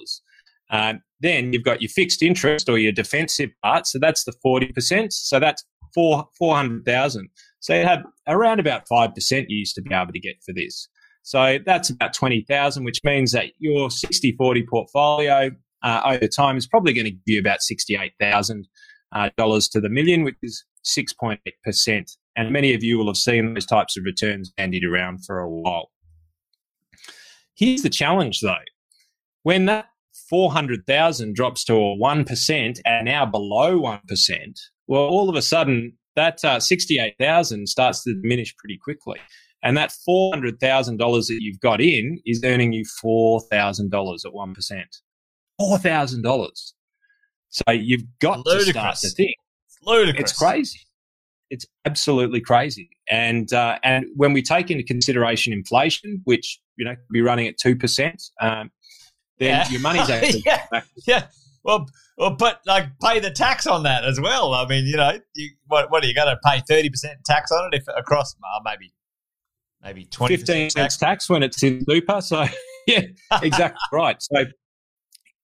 [0.70, 3.86] Um, then you've got your fixed interest or your defensive part.
[3.86, 5.12] So that's the 40%.
[5.12, 7.28] So that's four, 400,000.
[7.66, 10.88] So you have around about 5% you used to be able to get for this.
[11.24, 15.50] So that's about 20,000, which means that your 60 40 portfolio
[15.82, 18.66] uh, over time is probably going to give you about $68,000
[19.10, 19.30] uh,
[19.72, 22.16] to the million, which is 6.8%.
[22.36, 25.50] And many of you will have seen those types of returns bandied around for a
[25.50, 25.90] while.
[27.56, 28.54] Here's the challenge though.
[29.42, 29.86] When that
[30.30, 36.44] 400,000 drops to a 1% and now below 1%, well, all of a sudden that
[36.44, 39.18] uh, 68,000 starts to diminish pretty quickly.
[39.62, 44.82] And that $400,000 that you've got in is earning you $4,000 at 1%.
[45.60, 46.72] $4,000.
[47.48, 48.66] So you've got ludicrous.
[48.66, 49.34] to start to think.
[49.66, 50.30] It's ludicrous.
[50.30, 50.80] It's crazy.
[51.48, 52.90] It's absolutely crazy.
[53.08, 57.46] And uh, and when we take into consideration inflation, which you know could be running
[57.46, 58.70] at two percent, um,
[59.38, 59.68] then yeah.
[59.68, 60.66] your money's actually yeah.
[61.06, 61.26] yeah.
[61.62, 64.54] Well, well, but like pay the tax on that as well.
[64.54, 67.50] I mean, you know, you, what, what are you going to pay thirty percent tax
[67.50, 68.92] on it if across uh, maybe
[69.82, 70.96] maybe twenty fifteen tax.
[70.96, 72.20] tax when it's in super.
[72.20, 72.46] So
[72.86, 73.02] yeah,
[73.42, 74.16] exactly right.
[74.20, 74.44] So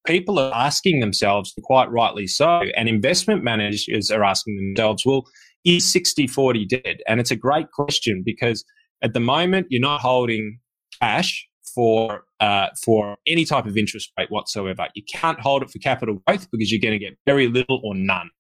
[0.07, 5.25] people are asking themselves, quite rightly so, and investment managers are asking themselves, well,
[5.65, 6.97] is 60 40 dead?
[7.07, 8.65] And it's a great question because
[9.03, 10.59] at the moment you're not holding
[11.01, 14.89] cash for uh, for any type of interest rate whatsoever.
[14.95, 17.95] You can't hold it for capital growth because you're going to get very little or
[17.95, 18.31] none.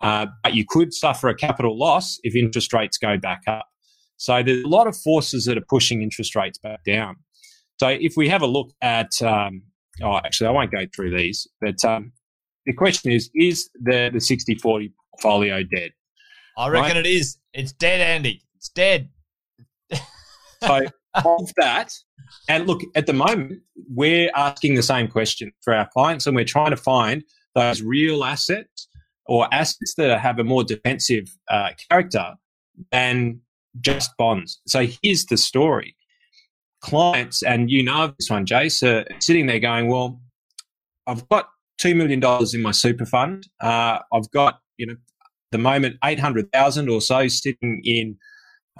[0.00, 3.66] Uh, but you could suffer a capital loss if interest rates go back up.
[4.16, 7.16] So there's a lot of forces that are pushing interest rates back down.
[7.78, 9.62] So if we have a look at, um,
[10.02, 12.12] oh, actually, I won't go through these, but um,
[12.64, 15.90] the question is: Is the the 60-40 portfolio dead?
[16.56, 17.04] I reckon right?
[17.04, 17.36] it is.
[17.52, 18.42] It's dead, Andy.
[18.56, 19.10] It's dead.
[20.62, 20.80] so
[21.14, 21.92] of that,
[22.48, 26.44] and look, at the moment, we're asking the same question for our clients, and we're
[26.44, 27.22] trying to find
[27.54, 28.88] those real assets
[29.26, 32.34] or assets that have a more defensive uh, character
[32.92, 33.40] than
[33.80, 34.60] just bonds.
[34.66, 35.96] So here's the story.
[36.82, 40.20] Clients, and you know this one, Jace, are sitting there going, Well,
[41.06, 41.48] I've got
[41.80, 42.22] $2 million
[42.52, 43.46] in my super fund.
[43.60, 44.96] Uh, I've got, you know,
[45.50, 48.16] the moment 800,000 or so sitting in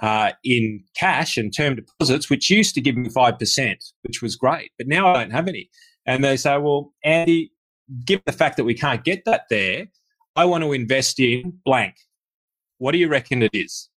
[0.01, 4.71] uh, in cash and term deposits, which used to give me 5%, which was great.
[4.77, 5.69] But now I don't have any.
[6.05, 7.51] And they say, well, Andy,
[8.05, 9.87] given the fact that we can't get that there,
[10.35, 11.95] I want to invest in blank.
[12.77, 13.89] What do you reckon it is?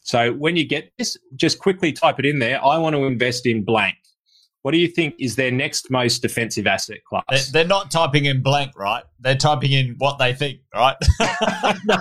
[0.00, 2.62] So when you get this, just quickly type it in there.
[2.64, 3.96] I want to invest in blank.
[4.62, 7.50] What do you think is their next most defensive asset class?
[7.50, 9.04] They're not typing in blank, right?
[9.20, 10.96] They're typing in what they think, right?
[11.84, 11.98] no,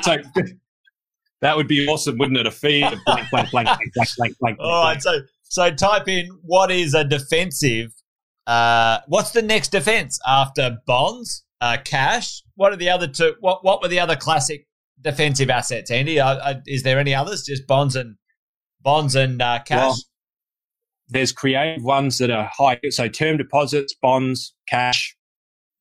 [0.00, 0.16] so
[1.42, 2.46] that would be awesome, wouldn't it?
[2.46, 4.58] A feed of blank, blank, blank, blank, blank, blank, blank.
[4.60, 7.92] All right, so so type in what is a defensive.
[8.46, 12.42] Uh, what's the next defense after bonds, uh, cash?
[12.54, 13.34] What are the other two?
[13.40, 14.66] What what were the other classic
[15.00, 16.20] defensive assets, Andy?
[16.20, 17.44] Uh, uh is there any others?
[17.44, 18.16] Just bonds and
[18.80, 19.80] bonds and uh, cash.
[19.80, 19.96] Well,
[21.08, 25.16] there's creative ones that are high, so term deposits, bonds, cash,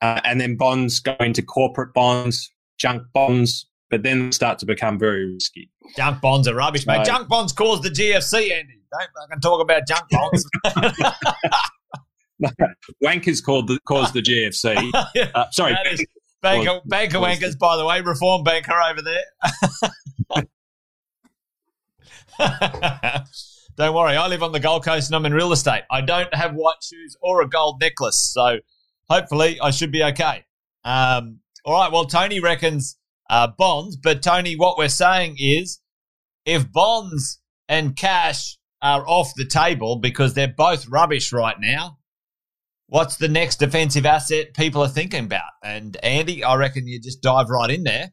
[0.02, 4.98] uh, and then bonds go into corporate bonds, junk bonds, but then start to become
[4.98, 5.70] very risky.
[5.98, 7.06] Junk bonds are rubbish, mate.
[7.06, 8.80] junk bonds caused the GFC, Andy.
[8.92, 10.50] Don't fucking talk about junk bonds.
[13.04, 14.90] Wankers called the, caused the GFC.
[15.36, 15.76] Uh, sorry,
[16.42, 19.24] Banker, banker wankers, by the way, reform banker over there.
[23.78, 25.84] don't worry, I live on the Gold Coast and I'm in real estate.
[25.92, 28.58] I don't have white shoes or a gold necklace, so
[29.08, 30.44] hopefully I should be okay.
[30.84, 32.98] Um, all right, well, Tony reckons
[33.32, 35.80] uh, bonds, but Tony, what we're saying is
[36.46, 37.40] if bonds
[37.70, 41.98] and cash are off the table because they're both rubbish right now,
[42.88, 45.52] what's the next defensive asset people are thinking about?
[45.64, 48.12] And Andy, I reckon you just dive right in there.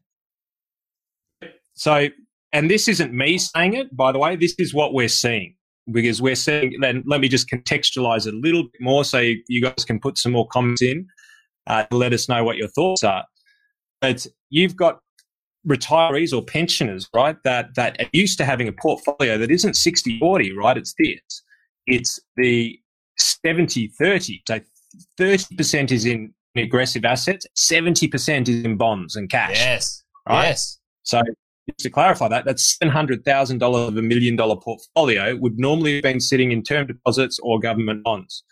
[1.74, 2.08] So,
[2.52, 5.56] and this isn't me saying it, by the way, this is what we're seeing
[5.90, 9.62] because we're seeing, then let me just contextualize it a little bit more so you
[9.62, 11.06] guys can put some more comments in
[11.66, 13.24] uh, to let us know what your thoughts are.
[14.00, 15.00] But you've got
[15.68, 20.18] retirees or pensioners, right, that, that are used to having a portfolio that isn't 60
[20.18, 20.76] 40, right?
[20.76, 21.42] It's this.
[21.86, 22.78] It's the
[23.18, 24.42] 70 30.
[24.46, 24.60] So
[25.20, 29.58] 30% is in aggressive assets, 70% is in bonds and cash.
[29.58, 30.02] Yes.
[30.28, 30.48] Right?
[30.48, 30.78] Yes.
[31.02, 31.22] So
[31.68, 36.20] just to clarify that, that's $700,000 of a million dollar portfolio would normally have been
[36.20, 38.42] sitting in term deposits or government bonds.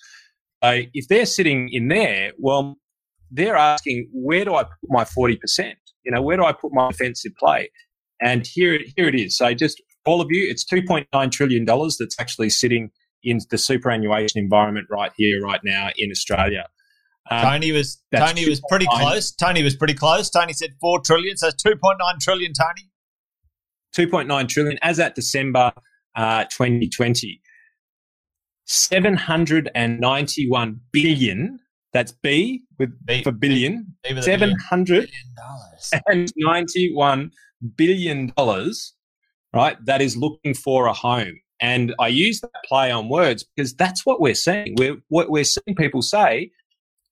[0.62, 2.76] Uh, if they're sitting in there, well,
[3.30, 5.74] they're asking, where do I put my 40%?
[6.04, 7.70] You know, where do I put my defensive play?
[8.20, 9.36] And here, here it is.
[9.36, 12.90] So just all of you, it's $2.9 trillion that's actually sitting
[13.22, 16.66] in the superannuation environment right here, right now in Australia.
[17.28, 19.32] Um, Tony was Tony was pretty close.
[19.32, 20.30] Tony was pretty close.
[20.30, 22.52] Tony said four trillion, so two point nine trillion.
[22.52, 22.88] Tony,
[23.92, 25.72] two point nine trillion as at December
[26.14, 27.42] uh, 2020.
[28.68, 31.60] 791 billion
[31.96, 33.86] that's B with B, for billion.
[34.20, 35.10] Seven hundred
[36.06, 37.30] and ninety-one
[37.74, 38.92] billion dollars.
[39.54, 43.74] Right, that is looking for a home, and I use that play on words because
[43.74, 44.74] that's what we're seeing.
[44.76, 46.50] We're what we're seeing people say.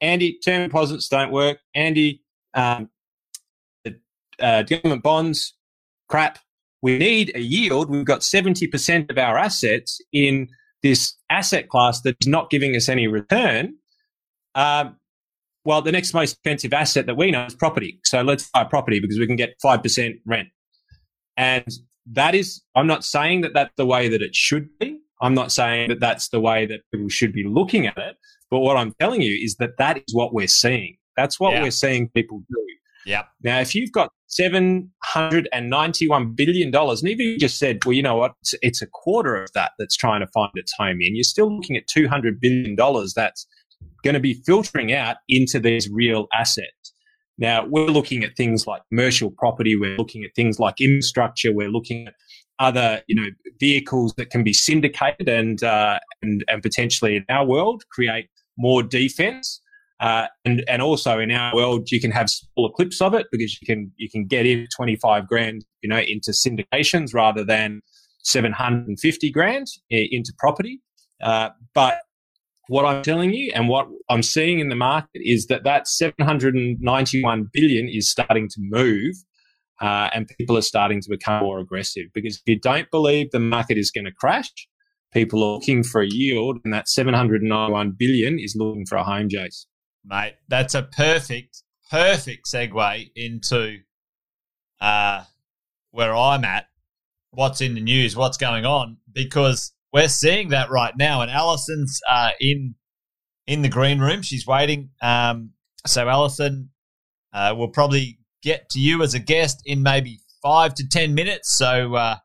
[0.03, 1.61] Andy, term deposits don't work.
[1.75, 2.20] Andy,
[2.53, 2.90] um,
[4.38, 5.55] uh, government bonds,
[6.11, 6.38] crap.
[6.83, 7.88] We need a yield.
[7.88, 10.49] We've got seventy percent of our assets in
[10.83, 13.77] this asset class that's not giving us any return
[14.55, 14.97] um,
[15.64, 17.99] well, the next most expensive asset that we know is property.
[18.05, 20.49] So let's buy property because we can get 5% rent.
[21.37, 21.67] And
[22.12, 24.99] that is, I'm not saying that that's the way that it should be.
[25.23, 28.17] I'm not saying that that's the way that people should be looking at it.
[28.51, 30.97] But what I'm telling you is that that is what we're seeing.
[31.17, 31.62] That's what yeah.
[31.62, 32.57] we're seeing people do.
[33.07, 33.25] Yeah.
[33.43, 38.33] Now, if you've got $791 billion, and even you just said, well, you know what,
[38.40, 41.55] it's, it's a quarter of that that's trying to find its home in, you're still
[41.55, 42.77] looking at $200 billion
[43.14, 43.47] that's
[44.05, 46.95] going to be filtering out into these real assets.
[47.37, 51.71] Now, we're looking at things like commercial property, we're looking at things like infrastructure, we're
[51.71, 52.14] looking at
[52.61, 57.45] other, you know, vehicles that can be syndicated and uh, and and potentially in our
[57.45, 59.61] world create more defense.
[60.01, 63.59] Uh, and and also in our world, you can have smaller clips of it because
[63.61, 67.81] you can you can get in twenty five grand, you know, into syndications rather than
[68.23, 70.81] seven hundred and fifty grand into property.
[71.23, 71.99] Uh, but
[72.68, 77.50] what I'm telling you and what I'm seeing in the market is that that 791
[77.53, 79.14] billion is starting to move
[79.81, 82.07] uh, and people are starting to become more aggressive.
[82.14, 84.50] Because if you don't believe the market is going to crash,
[85.12, 89.29] people are looking for a yield and that 791 billion is looking for a home,
[89.29, 89.66] Jace.
[90.05, 93.79] Mate, that's a perfect, perfect segue into
[94.81, 95.24] uh,
[95.90, 96.66] where I'm at,
[97.31, 101.23] what's in the news, what's going on, because we're seeing that right now.
[101.23, 102.75] And Allison's uh, in
[103.47, 104.23] in the green room.
[104.23, 104.91] She's waiting.
[105.01, 105.53] Um,
[105.87, 106.71] so Allison
[107.33, 111.57] uh, will probably get to you as a guest in maybe five to ten minutes.
[111.57, 112.17] So uh,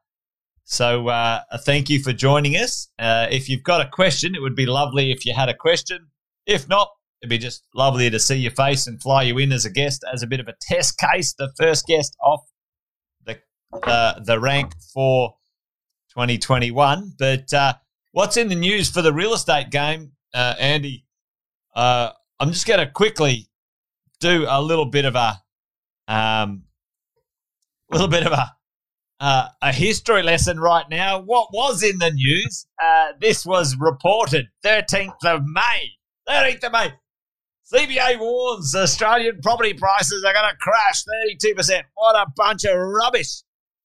[0.64, 2.90] so uh, thank you for joining us.
[2.98, 6.08] Uh, if you've got a question, it would be lovely if you had a question.
[6.48, 6.90] If not,
[7.22, 10.04] it'd be just lovely to see your face and fly you in as a guest
[10.12, 11.36] as a bit of a test case.
[11.38, 12.42] The first guest off
[13.26, 13.40] the
[13.84, 15.36] uh, the rank for
[16.20, 17.14] 2021.
[17.18, 17.74] But uh,
[18.12, 21.06] what's in the news for the real estate game, uh, Andy?
[21.74, 23.48] Uh, I'm just going to quickly
[24.20, 25.42] do a little bit of a,
[26.10, 26.64] um,
[27.90, 28.52] little bit of a,
[29.22, 31.22] uh, a history lesson right now.
[31.22, 32.68] What was in the news?
[32.84, 35.92] Uh, this was reported 13th of May.
[36.28, 36.94] 13th of May.
[37.74, 41.04] CBA warns Australian property prices are going to crash
[41.56, 41.84] 32%.
[41.94, 43.44] What a bunch of rubbish.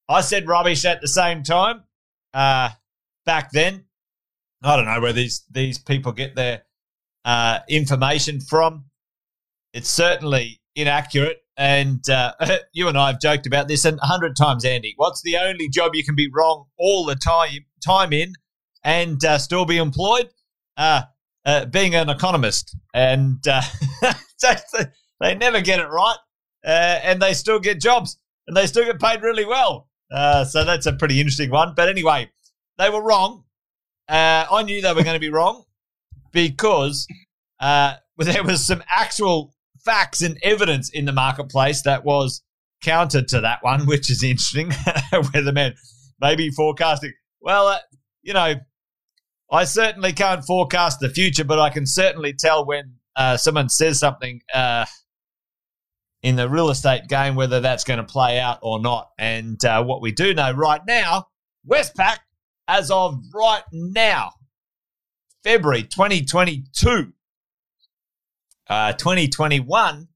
[0.09, 1.85] I said rubbish at the same time
[2.35, 2.71] uh,
[3.25, 3.85] back then.
[4.63, 6.65] I don't know where these these people get their
[7.25, 8.87] uh, information from.
[9.73, 12.33] It's certainly inaccurate, and uh,
[12.73, 14.95] you and I have joked about this a hundred times, Andy.
[14.97, 18.35] What's the only job you can be wrong all the time time in
[18.83, 20.31] and uh, still be employed?
[20.77, 21.03] Uh,
[21.47, 23.43] uh, being an economist, and
[25.21, 26.17] they never get it right.
[26.65, 29.89] and they still get jobs and they still get paid really well.
[30.11, 31.75] Uh, so that's a pretty interesting one.
[31.75, 32.31] But anyway,
[32.79, 33.45] they were wrong.
[34.09, 35.65] Uh, I knew they were going to be wrong
[36.33, 37.07] because
[37.61, 42.43] uh, there was some actual facts and evidence in the marketplace that was
[42.83, 44.71] counter to that one, which is interesting.
[45.13, 45.75] Weatherman
[46.21, 47.13] maybe forecasting.
[47.41, 47.79] Well, uh,
[48.23, 48.55] you know,
[49.51, 53.99] I certainly can't forecast the future, but I can certainly tell when uh, someone says
[53.99, 54.87] something uh,
[56.25, 59.11] in the real estate game whether that's going to play out or not.
[59.19, 61.27] And uh, what we do know right now,
[61.71, 62.17] Westpac,
[62.67, 64.33] as of right now,
[65.45, 67.13] February 2022,
[68.71, 70.09] uh, 2021,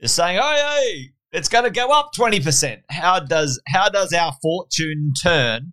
[0.00, 2.82] is saying, oh, hey, it's going to go up 20%.
[2.90, 5.72] How does, how does our fortune turn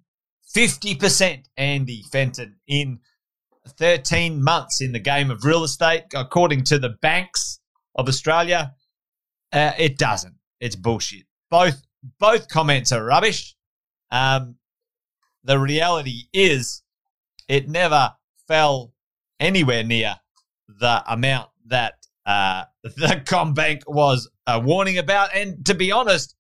[0.55, 2.99] 50%, Andy Fenton, in
[3.67, 7.59] 13 months in the game of real estate, according to the banks
[7.93, 8.73] of Australia?
[9.51, 10.35] Uh, it doesn't.
[10.59, 11.23] It's bullshit.
[11.49, 11.81] Both
[12.19, 13.55] both comments are rubbish.
[14.11, 14.55] Um,
[15.43, 16.83] the reality is,
[17.47, 18.13] it never
[18.47, 18.93] fell
[19.39, 20.15] anywhere near
[20.67, 21.93] the amount that
[22.25, 25.35] uh, the CommBank was uh, warning about.
[25.35, 26.35] And to be honest,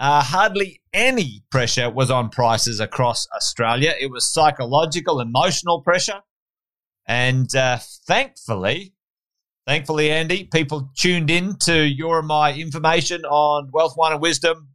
[0.00, 3.94] uh, hardly any pressure was on prices across Australia.
[4.00, 6.20] It was psychological, emotional pressure.
[7.06, 8.93] And uh, thankfully,
[9.66, 14.68] thankfully, Andy, people tuned in to your and my information on Wealth, Wine and Wisdom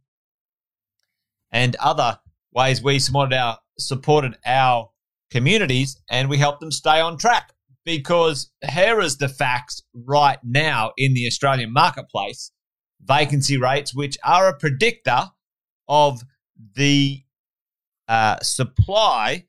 [1.50, 2.18] and other
[2.52, 4.90] ways we supported our, supported our
[5.30, 7.52] communities and we helped them stay on track.
[7.84, 12.52] Because here is the facts right now in the Australian marketplace
[13.02, 15.30] vacancy rates, which are a predictor
[15.88, 16.22] of
[16.74, 17.22] the
[18.06, 19.46] uh, supply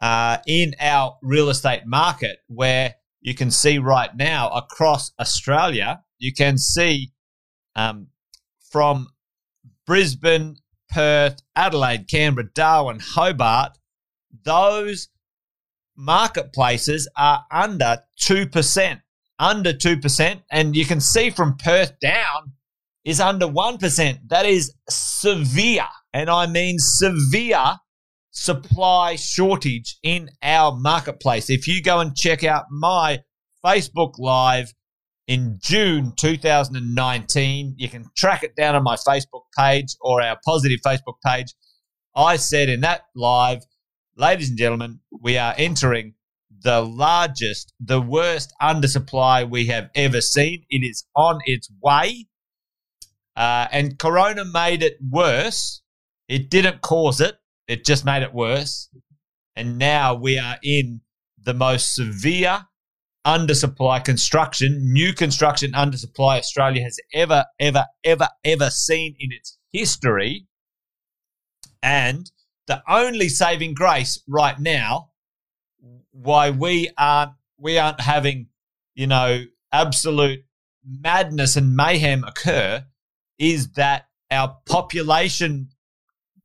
[0.00, 6.32] uh, in our real estate market, where you can see right now across Australia, you
[6.32, 7.12] can see
[7.74, 8.08] um,
[8.70, 9.08] from
[9.86, 10.56] Brisbane,
[10.90, 13.78] Perth, Adelaide, Canberra, Darwin, Hobart,
[14.44, 15.08] those
[15.96, 19.00] marketplaces are under 2%.
[19.38, 20.42] Under 2%.
[20.50, 22.52] And you can see from Perth down
[23.04, 24.18] is under 1%.
[24.28, 25.86] That is severe.
[26.12, 27.76] And I mean severe
[28.38, 31.50] supply shortage in our marketplace.
[31.50, 33.20] If you go and check out my
[33.64, 34.72] Facebook Live
[35.26, 40.78] in June 2019, you can track it down on my Facebook page or our positive
[40.86, 41.52] Facebook page.
[42.14, 43.64] I said in that live,
[44.16, 46.14] ladies and gentlemen, we are entering
[46.62, 50.64] the largest, the worst undersupply we have ever seen.
[50.70, 52.28] It is on its way.
[53.36, 55.82] Uh, and Corona made it worse.
[56.28, 57.36] It didn't cause it.
[57.68, 58.88] It just made it worse.
[59.54, 61.02] And now we are in
[61.42, 62.66] the most severe
[63.26, 70.46] undersupply construction, new construction undersupply Australia has ever, ever, ever, ever seen in its history.
[71.82, 72.30] And
[72.66, 75.10] the only saving grace right now,
[76.10, 78.48] why we aren't we aren't having,
[78.94, 80.44] you know, absolute
[80.84, 82.84] madness and mayhem occur,
[83.38, 85.68] is that our population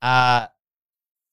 [0.01, 0.47] uh,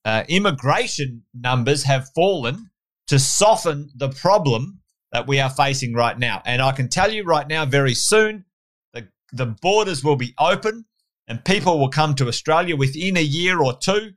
[0.05, 2.71] uh, immigration numbers have fallen
[3.09, 4.81] to soften the problem
[5.13, 6.43] that we are facing right now.
[6.45, 8.45] And I can tell you right now, very soon,
[8.93, 10.85] the, the borders will be open
[11.27, 14.13] and people will come to Australia within a year or two,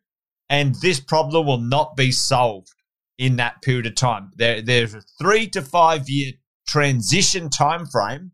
[0.50, 2.74] and this problem will not be solved
[3.18, 4.32] in that period of time.
[4.36, 6.34] There, there's a three to five year
[6.68, 8.32] transition time frame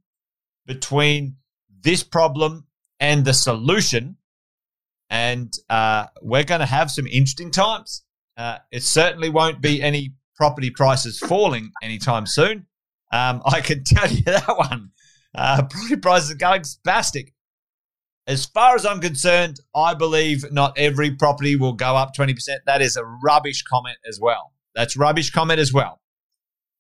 [0.66, 1.36] between
[1.82, 2.68] this problem
[3.00, 4.18] and the solution
[5.10, 8.04] and uh, we're going to have some interesting times.
[8.38, 12.68] Uh, it certainly won't be any property prices falling anytime soon.
[13.12, 14.92] Um, I can tell you that one.
[15.36, 17.34] Uh, property prices are going spastic.
[18.28, 22.36] As far as I'm concerned, I believe not every property will go up 20%.
[22.68, 24.54] That is a rubbish comment as well.
[24.76, 26.00] That's rubbish comment as well.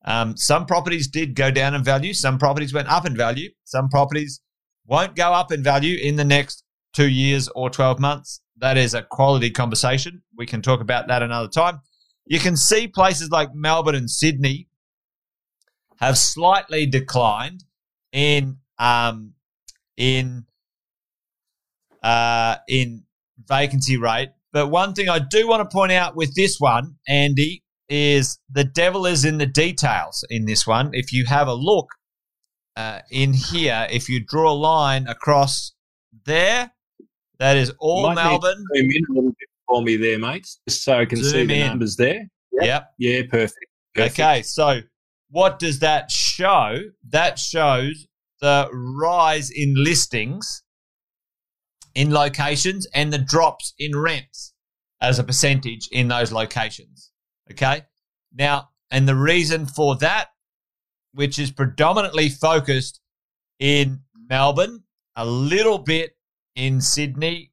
[0.06, 2.14] Um, some properties did go down in value.
[2.14, 3.50] Some properties went up in value.
[3.64, 4.42] Some properties
[4.86, 8.42] won't go up in value in the next two years or 12 months.
[8.58, 10.22] That is a quality conversation.
[10.38, 11.80] We can talk about that another time.
[12.26, 14.68] You can see places like Melbourne and Sydney
[16.00, 17.64] have slightly declined
[18.12, 19.34] in um,
[19.98, 20.46] in
[22.04, 23.04] uh, in
[23.48, 24.30] vacancy rate.
[24.52, 28.64] But one thing I do want to point out with this one, Andy, is the
[28.64, 30.92] devil is in the details in this one.
[30.94, 31.88] If you have a look
[32.76, 35.74] uh, in here, if you draw a line across
[36.26, 36.72] there,
[37.40, 38.64] that is all Melbourne.
[38.76, 41.46] zoom in a little bit for me there, mates, just so I can zoom see
[41.46, 41.68] the in.
[41.68, 42.28] numbers there.
[42.54, 42.64] Yep.
[42.64, 42.92] yep.
[42.98, 43.66] Yeah, perfect.
[43.96, 44.20] perfect.
[44.20, 44.82] Okay, so
[45.30, 46.80] what does that show?
[47.10, 48.08] That shows
[48.42, 50.64] the rise in listings
[51.96, 54.54] in locations and the drops in rents
[55.02, 57.12] as a percentage in those locations.
[57.52, 57.84] Okay.
[58.34, 60.28] Now, and the reason for that,
[61.14, 63.02] which is predominantly focused
[63.60, 64.84] in Melbourne,
[65.16, 66.12] a little bit
[66.60, 67.52] in Sydney,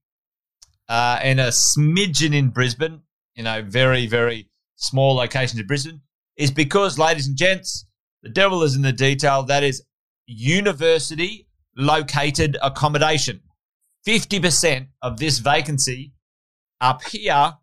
[0.88, 3.02] uh, and a smidgen in Brisbane,
[3.36, 6.00] you know, very, very small locations in Brisbane,
[6.36, 7.86] is because, ladies and gents,
[8.22, 9.44] the devil is in the detail.
[9.44, 9.84] That is
[10.26, 11.46] university
[11.76, 13.40] located accommodation.
[14.06, 16.12] 50% of this vacancy
[16.80, 17.54] up here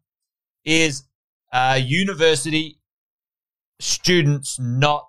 [0.64, 1.04] is
[1.52, 2.80] uh, university
[3.80, 5.08] students not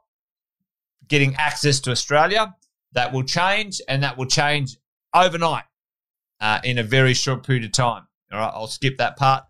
[1.07, 2.55] getting access to Australia.
[2.93, 4.76] That will change, and that will change
[5.14, 5.64] overnight
[6.41, 8.07] uh, in a very short period of time.
[8.32, 9.45] All right, I'll skip that part.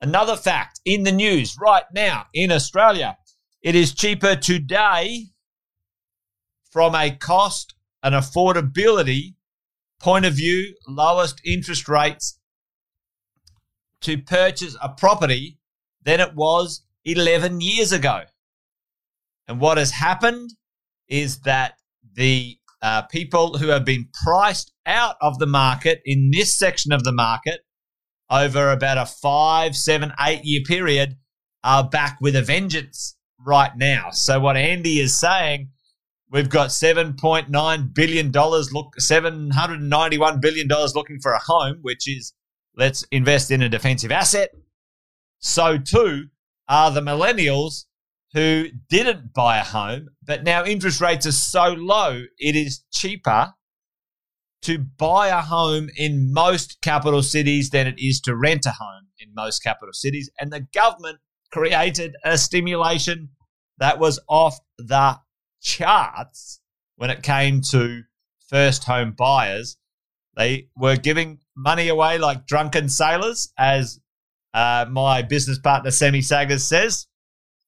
[0.00, 3.16] Another fact in the news right now in Australia,
[3.62, 5.26] it is cheaper today
[6.70, 9.34] from a cost and affordability
[10.00, 12.38] point of view, lowest interest rates
[14.02, 15.58] to purchase a property
[16.02, 18.22] than it was 11 years ago.
[19.48, 20.50] And what has happened
[21.08, 21.74] is that
[22.14, 27.02] the uh, people who have been priced out of the market in this section of
[27.02, 27.62] the market
[28.30, 31.16] over about a five, seven, eight year period
[31.64, 34.10] are back with a vengeance right now.
[34.10, 35.70] So, what Andy is saying
[36.34, 42.32] We've got $7.9 billion, look, $791 billion looking for a home, which is
[42.76, 44.50] let's invest in a defensive asset.
[45.38, 46.30] So too
[46.68, 47.84] are the millennials
[48.34, 53.54] who didn't buy a home, but now interest rates are so low, it is cheaper
[54.62, 59.08] to buy a home in most capital cities than it is to rent a home
[59.18, 60.30] in most capital cities.
[60.40, 61.18] And the government
[61.52, 63.28] created a stimulation
[63.78, 65.18] that was off the
[65.62, 66.60] charts
[66.96, 68.02] when it came to
[68.48, 69.76] first home buyers.
[70.36, 74.00] They were giving money away like drunken sailors, as
[74.52, 77.06] uh, my business partner Semi Saggers says.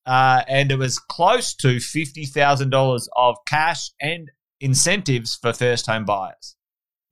[0.07, 4.31] Uh, and it was close to $50,000 of cash and
[4.61, 6.57] incentives for first home buyers.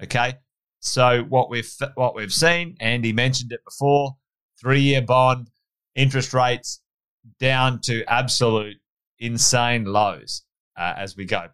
[0.03, 0.35] Okay.
[0.81, 4.17] So what we've what we've seen, Andy mentioned it before,
[4.61, 5.49] three year bond,
[5.95, 6.83] interest rates
[7.41, 8.77] down to absolute
[9.19, 10.43] insane lows
[10.79, 11.49] uh, as we go.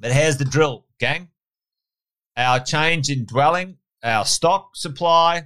[0.00, 1.28] But here's the drill, gang.
[2.36, 5.42] Our change in dwelling, our stock supply,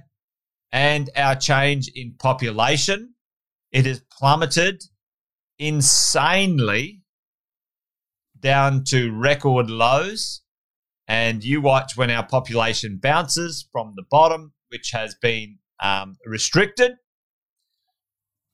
[0.71, 3.15] and our change in population,
[3.71, 4.83] it has plummeted
[5.63, 7.01] insanely
[8.39, 10.41] down to record lows.
[11.07, 16.93] And you watch when our population bounces from the bottom, which has been um, restricted.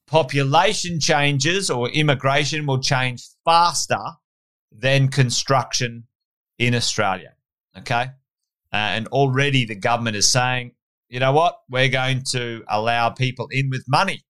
[0.08, 4.04] Population changes or immigration will change faster
[4.72, 6.06] than construction
[6.58, 7.34] in Australia.
[7.78, 8.08] Okay.
[8.72, 10.72] Uh, and already the government is saying,
[11.08, 11.56] you know what?
[11.70, 14.22] We're going to allow people in with money.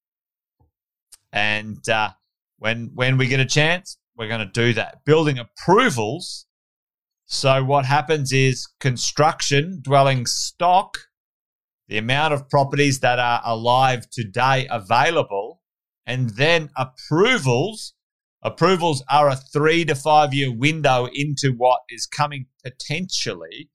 [1.32, 2.12] And uh,
[2.60, 5.04] when when we get a chance, we're going to do that.
[5.06, 6.46] Building approvals.
[7.26, 10.98] So what happens is construction, dwelling stock,
[11.88, 15.62] the amount of properties that are alive today available,
[16.06, 17.94] and then approvals
[18.42, 23.70] Approvals are a three to five year window into what is coming potentially.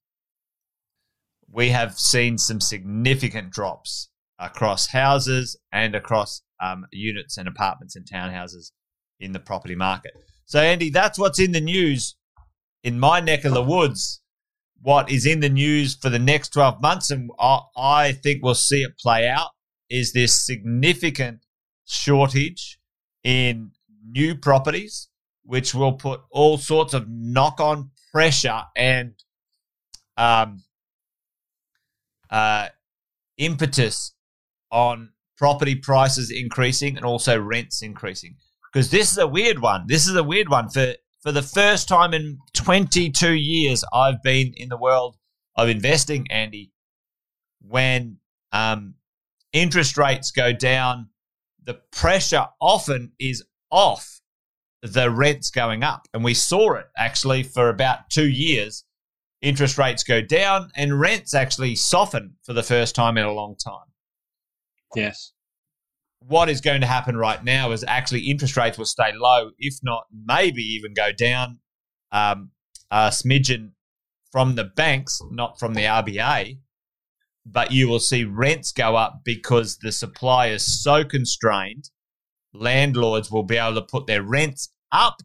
[1.50, 4.08] We have seen some significant drops
[4.38, 8.72] across houses and across um, units and apartments and townhouses
[9.20, 10.12] in the property market.
[10.44, 12.16] So, Andy, that's what's in the news
[12.82, 14.20] in my neck of the woods.
[14.80, 18.82] What is in the news for the next 12 months, and I think we'll see
[18.82, 19.50] it play out,
[19.88, 21.40] is this significant
[21.86, 22.78] shortage
[23.22, 23.70] in
[24.06, 25.08] new properties,
[25.42, 29.14] which will put all sorts of knock on pressure and
[30.18, 30.62] um,
[32.28, 32.68] uh,
[33.38, 34.14] impetus
[34.70, 35.13] on
[35.44, 38.34] property prices increasing and also rents increasing.
[38.72, 39.84] Because this is a weird one.
[39.86, 40.70] This is a weird one.
[40.70, 45.18] For, for the first time in 22 years, I've been in the world
[45.54, 46.72] of investing, Andy,
[47.60, 48.16] when
[48.52, 48.94] um,
[49.52, 51.10] interest rates go down,
[51.62, 54.22] the pressure often is off
[54.80, 56.08] the rents going up.
[56.14, 58.84] And we saw it actually for about two years.
[59.42, 63.56] Interest rates go down and rents actually soften for the first time in a long
[63.62, 63.92] time.
[64.96, 65.33] Yes.
[66.26, 69.74] What is going to happen right now is actually interest rates will stay low, if
[69.82, 71.58] not maybe even go down
[72.12, 72.50] um,
[72.90, 73.72] a smidgen
[74.32, 76.58] from the banks, not from the RBA.
[77.46, 81.90] But you will see rents go up because the supply is so constrained
[82.54, 85.16] landlords will be able to put their rents up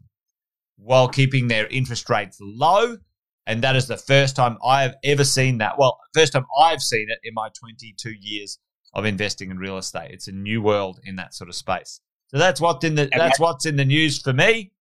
[0.78, 2.98] while keeping their interest rates low.
[3.46, 5.78] And that is the first time I have ever seen that.
[5.78, 8.60] Well, first time I've seen it in my 22 years
[8.94, 10.12] of investing in real estate.
[10.12, 12.02] It's a new world in that sort of space.
[12.28, 14.72] So that's what's in the that's what's in the news for me.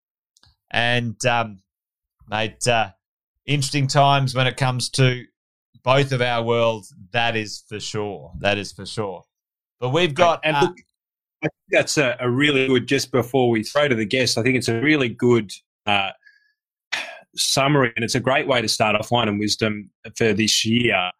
[0.70, 1.62] And um,
[2.28, 2.90] mate, uh,
[3.46, 5.24] interesting times when it comes to
[5.82, 6.94] both of our worlds.
[7.12, 8.32] That is for sure.
[8.40, 9.24] That is for sure.
[9.80, 10.40] But we've got.
[10.44, 10.76] And, and look,
[11.42, 12.86] I think that's a, a, really good.
[12.86, 15.52] Just before we throw to the guests, I think it's a really good
[15.86, 16.10] uh,
[17.36, 21.10] summary, and it's a great way to start off wine and wisdom for this year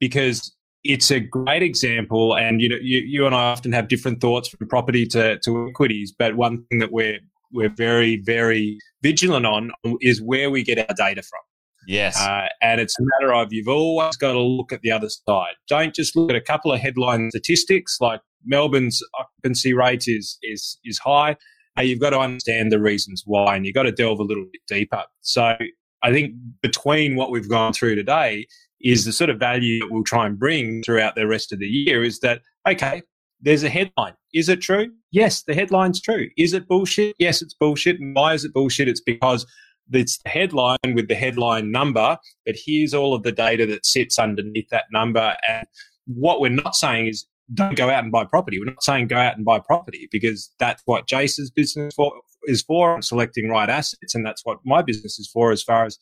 [0.00, 0.54] because
[0.84, 2.36] it's a great example.
[2.36, 5.68] And you know, you, you and I often have different thoughts from property to, to
[5.68, 7.18] equities, but one thing that we're
[7.52, 9.70] we're very very vigilant on
[10.00, 11.40] is where we get our data from.
[11.86, 12.18] Yes.
[12.18, 15.54] Uh, and it's a matter of you've always got to look at the other side.
[15.68, 20.78] Don't just look at a couple of headline statistics like Melbourne's occupancy rate is is
[20.84, 21.36] is high.
[21.78, 24.44] Uh, you've got to understand the reasons why, and you've got to delve a little
[24.44, 25.02] bit deeper.
[25.22, 25.56] So
[26.02, 28.46] I think between what we've gone through today
[28.84, 31.66] is the sort of value that we'll try and bring throughout the rest of the
[31.66, 33.02] year is that okay,
[33.40, 34.14] there's a headline.
[34.32, 34.90] Is it true?
[35.10, 36.28] Yes, the headline's true.
[36.36, 37.14] Is it bullshit?
[37.18, 38.00] Yes, it's bullshit.
[38.00, 38.88] And why is it bullshit?
[38.88, 39.46] It's because
[39.92, 42.16] it's the headline with the headline number,
[42.46, 45.36] but here's all of the data that sits underneath that number.
[45.48, 45.66] And
[46.06, 48.58] what we're not saying is don't go out and buy property.
[48.58, 52.12] We're not saying go out and buy property because that's what Jace's business for,
[52.44, 54.14] is for, selecting right assets.
[54.14, 55.98] And that's what my business is for as far as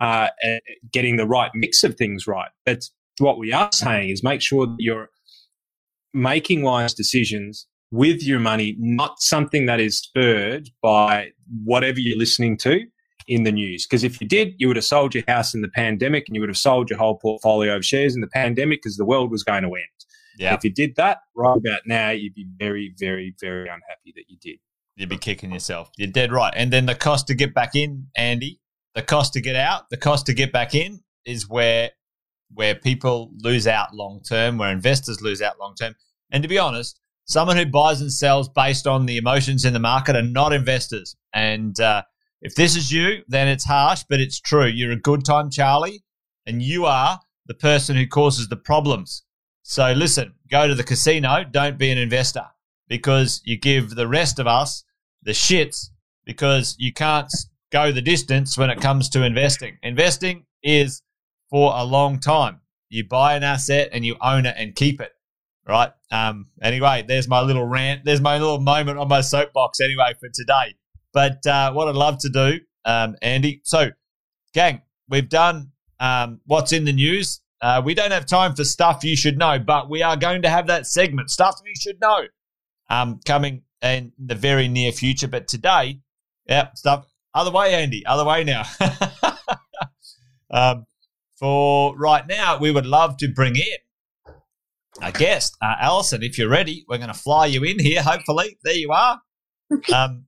[0.00, 0.28] uh,
[0.92, 2.50] getting the right mix of things right.
[2.64, 2.84] But
[3.18, 5.10] what we are saying is make sure that you're
[6.12, 11.30] making wise decisions with your money, not something that is spurred by
[11.64, 12.84] whatever you're listening to
[13.26, 13.86] in the news.
[13.86, 16.40] Because if you did, you would have sold your house in the pandemic and you
[16.40, 19.42] would have sold your whole portfolio of shares in the pandemic because the world was
[19.42, 19.86] going to end.
[20.38, 20.54] Yeah.
[20.54, 24.38] If you did that right about now, you'd be very, very, very unhappy that you
[24.40, 24.58] did.
[24.96, 25.90] You'd be kicking yourself.
[25.96, 26.52] You're dead right.
[26.56, 28.60] And then the cost to get back in, Andy,
[28.94, 31.90] the cost to get out, the cost to get back in is where
[32.52, 35.94] where people lose out long term, where investors lose out long term.
[36.32, 39.78] And to be honest, someone who buys and sells based on the emotions in the
[39.78, 41.14] market are not investors.
[41.32, 42.02] And uh,
[42.42, 44.66] if this is you, then it's harsh, but it's true.
[44.66, 46.02] You're a good time, Charlie,
[46.44, 49.22] and you are the person who causes the problems.
[49.62, 52.46] So listen, go to the casino, don't be an investor
[52.88, 54.84] because you give the rest of us
[55.22, 55.90] the shits
[56.24, 57.32] because you can't
[57.70, 59.78] go the distance when it comes to investing.
[59.82, 61.02] Investing is
[61.48, 62.60] for a long time.
[62.88, 65.12] You buy an asset and you own it and keep it.
[65.66, 65.92] Right.
[66.10, 68.04] Um, anyway, there's my little rant.
[68.04, 70.74] There's my little moment on my soapbox anyway for today.
[71.12, 73.60] But uh, what I'd love to do, um, Andy.
[73.64, 73.90] So,
[74.52, 77.40] gang, we've done um, what's in the news.
[77.60, 80.48] Uh, we don't have time for stuff you should know, but we are going to
[80.48, 82.24] have that segment, stuff you should know,
[82.88, 85.28] um, coming in the very near future.
[85.28, 86.00] But today,
[86.46, 88.64] yeah, stuff other way, Andy, other way now.
[90.50, 90.86] um,
[91.38, 94.34] for right now, we would love to bring in
[95.02, 96.22] a guest, uh, Alison.
[96.22, 98.02] If you're ready, we're going to fly you in here.
[98.02, 99.20] Hopefully, there you are.
[99.94, 100.26] Um,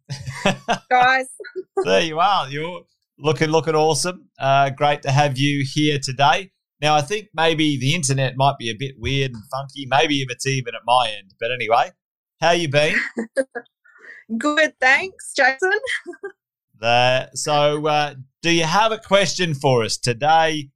[0.89, 1.27] Guys,
[1.85, 2.49] there you are.
[2.49, 2.83] You're
[3.19, 4.29] looking looking awesome.
[4.39, 6.53] Uh, great to have you here today.
[6.81, 9.85] Now, I think maybe the internet might be a bit weird and funky.
[9.89, 11.35] Maybe if it's even at my end.
[11.41, 11.91] But anyway,
[12.41, 12.95] how you been?
[14.39, 15.81] Good, thanks, Jason.
[17.35, 20.71] So, uh, do you have a question for us today?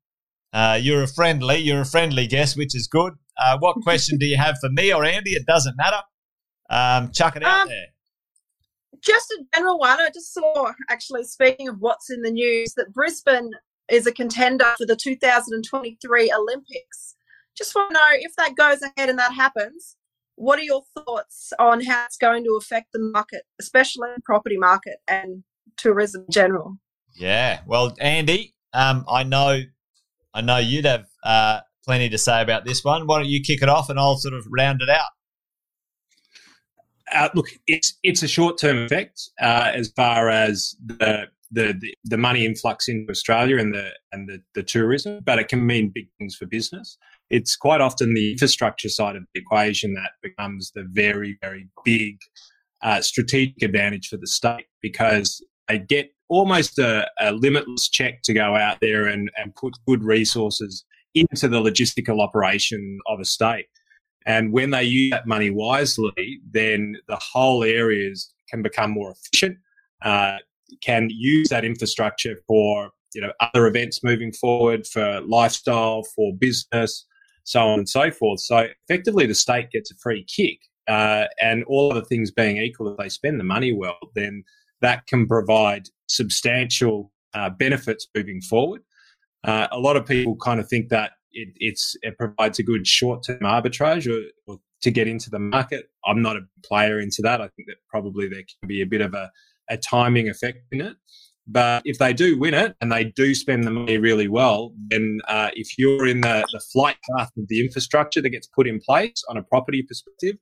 [0.53, 3.15] Uh, you're a friendly, you're a friendly guest, which is good.
[3.39, 5.33] Uh, what question do you have for me or Andy?
[5.33, 6.01] It doesn't matter.
[6.71, 7.87] Um, chuck it out um, there.
[9.03, 10.01] Just a general one.
[10.01, 13.51] I just saw, actually, speaking of what's in the news, that Brisbane
[13.91, 17.17] is a contender for the 2023 Olympics.
[17.57, 19.97] Just want to know if that goes ahead and that happens,
[20.35, 24.57] what are your thoughts on how it's going to affect the market, especially the property
[24.59, 25.45] market and
[25.77, 26.79] tourism in general?
[27.15, 29.63] Yeah, well, Andy, um, I know,
[30.35, 33.07] I know you'd have uh, plenty to say about this one.
[33.07, 35.11] Why don't you kick it off, and I'll sort of round it out.
[37.15, 41.95] Uh, look, it's it's a short term effect uh, as far as the the, the,
[42.05, 45.93] the money influx into Australia and the and the, the tourism, but it can mean
[45.95, 46.99] big things for business.
[47.31, 52.19] It's quite often the infrastructure side of the equation that becomes the very very big
[52.83, 58.33] uh, strategic advantage for the state because they get almost a, a, limitless check to
[58.33, 63.67] go out there and, and put good resources into the logistical operation of a state.
[64.27, 69.59] And when they use that money wisely, then the whole areas can become more efficient.
[70.03, 70.39] Uh,
[70.83, 77.07] can use that infrastructure for you know other events moving forward, for lifestyle, for business,
[77.45, 78.41] so on and so forth.
[78.41, 80.59] So effectively, the state gets a free kick,
[80.89, 84.45] uh, and all other things being equal, if they spend the money well, then
[84.81, 88.83] that can provide substantial uh, benefits moving forward.
[89.45, 93.25] Uh, a lot of people kind of think that it, it provides a good short
[93.25, 95.91] term arbitrage or, or, to get into the market.
[96.05, 97.41] I'm not a player into that.
[97.41, 99.31] I think that probably there can be a bit of a,
[99.71, 100.97] a timing effect in it.
[101.47, 105.21] But if they do win it and they do spend the money really well, then
[105.29, 108.81] uh, if you're in the, the flight path of the infrastructure that gets put in
[108.81, 110.37] place on a property perspective,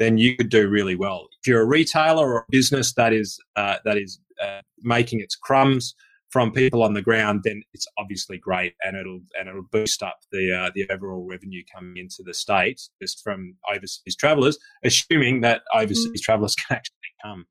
[0.00, 1.28] then you could do really well.
[1.40, 5.36] If you're a retailer or a business that is uh, that is uh, making its
[5.36, 5.94] crumbs
[6.30, 10.16] from people on the ground, then it's obviously great, and it'll and it'll boost up
[10.32, 15.62] the uh, the overall revenue coming into the state just from overseas travellers, assuming that
[15.74, 16.22] overseas mm.
[16.22, 17.46] travellers can actually come.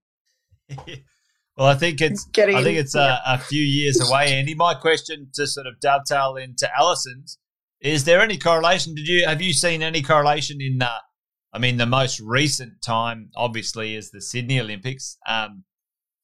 [1.55, 3.19] well, I think it's Getting, I think it's yeah.
[3.27, 4.55] a, a, few years away, Andy.
[4.55, 7.37] My question to sort of dovetail into Allison's
[7.79, 8.95] is: there any correlation?
[8.95, 10.81] Did you have you seen any correlation in?
[10.81, 10.97] Uh,
[11.51, 15.17] I mean, the most recent time, obviously, is the Sydney Olympics.
[15.27, 15.63] Um,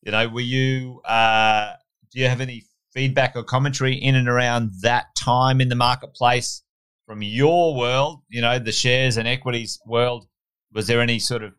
[0.04, 1.02] you know, were you?
[1.02, 1.74] Uh,
[2.12, 2.64] do you have any
[2.94, 6.62] feedback or commentary in and around that time in the marketplace
[7.08, 8.22] from your world?
[8.30, 10.28] You know, the shares and equities world.
[10.74, 11.54] Was there any sort of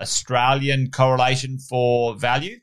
[0.00, 2.60] Australian correlation for value?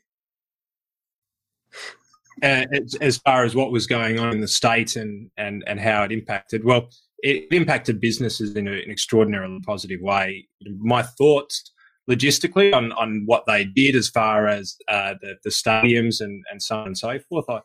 [2.42, 2.64] Uh,
[3.00, 6.10] as far as what was going on in the state and and and how it
[6.10, 6.88] impacted, well,
[7.22, 10.48] it impacted businesses in an extraordinarily positive way.
[10.78, 11.72] My thoughts
[12.10, 16.62] logistically on, on what they did as far as uh, the, the stadiums and, and
[16.62, 17.60] so on and so forth, I,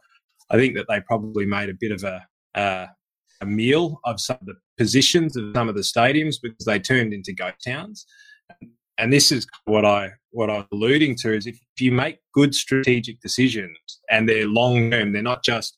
[0.52, 2.26] I think that they probably made a bit of a,
[2.60, 2.88] uh,
[3.42, 7.14] a meal of some of the positions of some of the stadiums because they turned
[7.14, 8.06] into ghost towns.
[8.98, 13.20] And this is what I what I'm alluding to is if you make good strategic
[13.20, 13.78] decisions
[14.10, 15.78] and they're long term, they're not just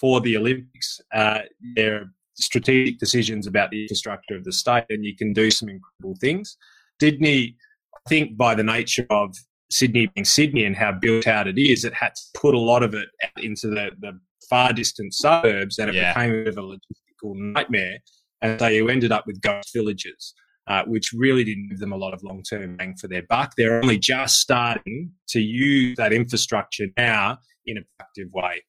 [0.00, 1.00] for the Olympics.
[1.14, 1.40] Uh,
[1.76, 2.06] they're
[2.36, 6.56] strategic decisions about the infrastructure of the state, and you can do some incredible things.
[7.00, 7.56] Sydney,
[7.94, 9.34] I think, by the nature of
[9.70, 12.82] Sydney being Sydney and how built out it is, it had to put a lot
[12.82, 13.08] of it
[13.38, 14.18] into the, the
[14.48, 16.12] far distant suburbs, and it yeah.
[16.12, 17.98] became a bit of a logistical nightmare.
[18.42, 20.34] And so you ended up with ghost villages.
[20.68, 23.52] Uh, which really didn't give them a lot of long term bang for their buck.
[23.56, 28.64] They're only just starting to use that infrastructure now in a productive way.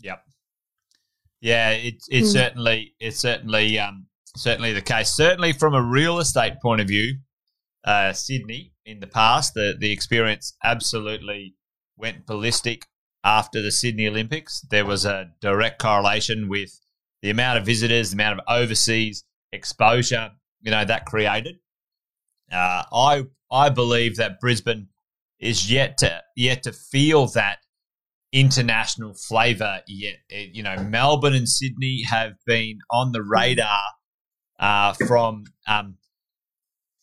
[0.00, 0.22] Yep.
[1.40, 2.32] Yeah, it, it's mm.
[2.32, 5.10] certainly it's certainly um, certainly the case.
[5.10, 7.18] Certainly from a real estate point of view,
[7.84, 11.54] uh, Sydney in the past, the the experience absolutely
[11.96, 12.86] went ballistic
[13.24, 14.60] after the Sydney Olympics.
[14.70, 16.78] There was a direct correlation with
[17.22, 20.30] the amount of visitors, the amount of overseas exposure,
[20.60, 21.56] you know, that created.
[22.50, 24.88] Uh, I I believe that Brisbane
[25.38, 27.58] is yet to yet to feel that
[28.32, 30.16] international flavour yet.
[30.28, 33.78] It, you know, Melbourne and Sydney have been on the radar
[34.58, 35.96] uh, from um,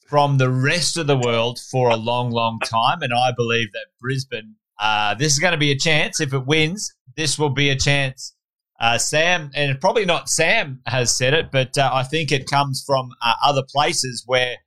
[0.07, 3.87] from the rest of the world for a long, long time, and I believe that
[3.99, 4.55] Brisbane.
[4.79, 6.19] Uh, this is going to be a chance.
[6.19, 8.35] If it wins, this will be a chance.
[8.79, 12.83] Uh, Sam, and probably not Sam has said it, but uh, I think it comes
[12.85, 14.57] from uh, other places where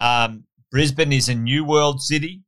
[0.00, 2.42] um, Brisbane is a new world city.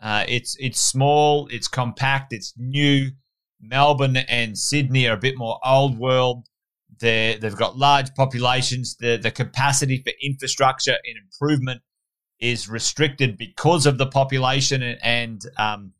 [0.00, 3.10] Uh, it's it's small, it's compact, it's new.
[3.60, 6.46] Melbourne and Sydney are a bit more old world.
[7.00, 8.96] they they've got large populations.
[8.96, 11.82] The the capacity for infrastructure and improvement
[12.38, 15.92] is restricted because of the population and and, um,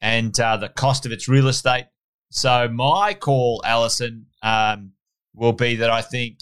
[0.00, 1.86] and uh, the cost of its real estate.
[2.30, 4.92] So my call, Allison, um,
[5.34, 6.38] will be that I think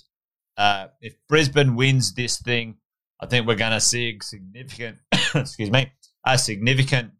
[0.56, 2.76] uh, if Brisbane wins this thing,
[3.20, 4.98] I think we're going to see a significant,
[5.34, 5.92] excuse me,
[6.26, 7.12] a significant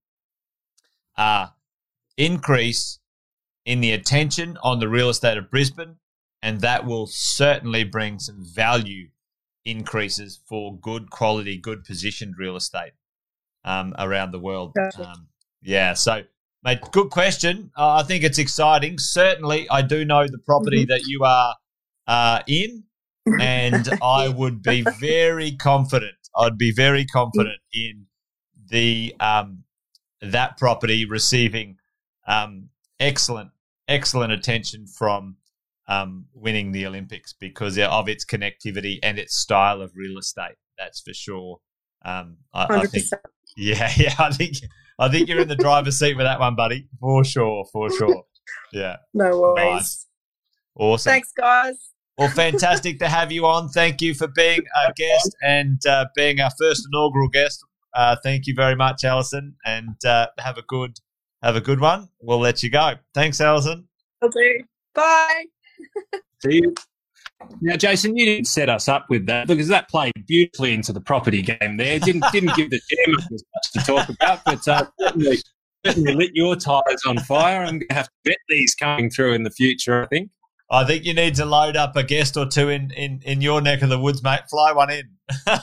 [1.16, 1.48] uh,
[2.16, 2.98] increase
[3.64, 5.96] in the attention on the real estate of Brisbane,
[6.42, 9.08] and that will certainly bring some value
[9.64, 12.92] increases for good quality, good positioned real estate
[13.64, 14.74] um, around the world.
[14.98, 15.28] Um,
[15.62, 16.22] yeah, so
[16.62, 17.70] mate, good question.
[17.76, 18.98] Uh, I think it's exciting.
[18.98, 20.90] Certainly, I do know the property mm-hmm.
[20.90, 21.54] that you are
[22.06, 22.84] uh, in,
[23.40, 26.16] and I would be very confident.
[26.36, 28.06] I'd be very confident in
[28.74, 29.62] the um,
[30.20, 31.76] that property receiving
[32.26, 33.50] um, excellent
[33.86, 35.36] excellent attention from
[35.86, 40.56] um, winning the Olympics because of its connectivity and its style of real estate.
[40.76, 41.60] That's for sure.
[42.04, 43.06] Um, I, I, think,
[43.56, 44.56] yeah, yeah, I think
[44.98, 48.24] I think you're in the driver's seat with that one, buddy, for sure, for sure.
[48.72, 49.72] Yeah, no worries.
[49.72, 50.06] Nice.
[50.74, 51.10] Awesome.
[51.12, 51.76] Thanks, guys.
[52.18, 53.68] Well, fantastic to have you on.
[53.68, 57.64] Thank you for being a guest and uh, being our first inaugural guest
[57.94, 60.98] uh, thank you very much, Allison, and uh, have a good
[61.42, 62.08] have a good one.
[62.20, 62.94] We'll let you go.
[63.12, 63.86] Thanks, Allison.
[64.22, 64.64] Okay.
[64.94, 65.44] Bye.
[66.42, 66.74] See you.
[67.60, 71.00] Now, Jason, you didn't set us up with that because that played beautifully into the
[71.00, 71.76] property game.
[71.76, 75.38] There didn't didn't give the chairman as much to talk about, but uh, certainly,
[75.84, 77.60] certainly lit your tires on fire.
[77.60, 80.04] I'm going to have to bet these coming through in the future.
[80.04, 80.30] I think.
[80.70, 83.60] I think you need to load up a guest or two in, in, in your
[83.60, 84.40] neck of the woods, mate.
[84.50, 85.10] Fly one in.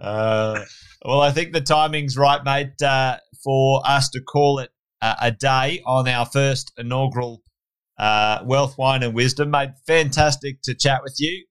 [0.00, 0.64] uh,
[1.04, 4.70] well, I think the timing's right, mate, uh, for us to call it
[5.02, 7.42] a day on our first inaugural
[7.98, 9.70] uh, Wealth, Wine, and Wisdom, mate.
[9.86, 11.44] Fantastic to chat with you.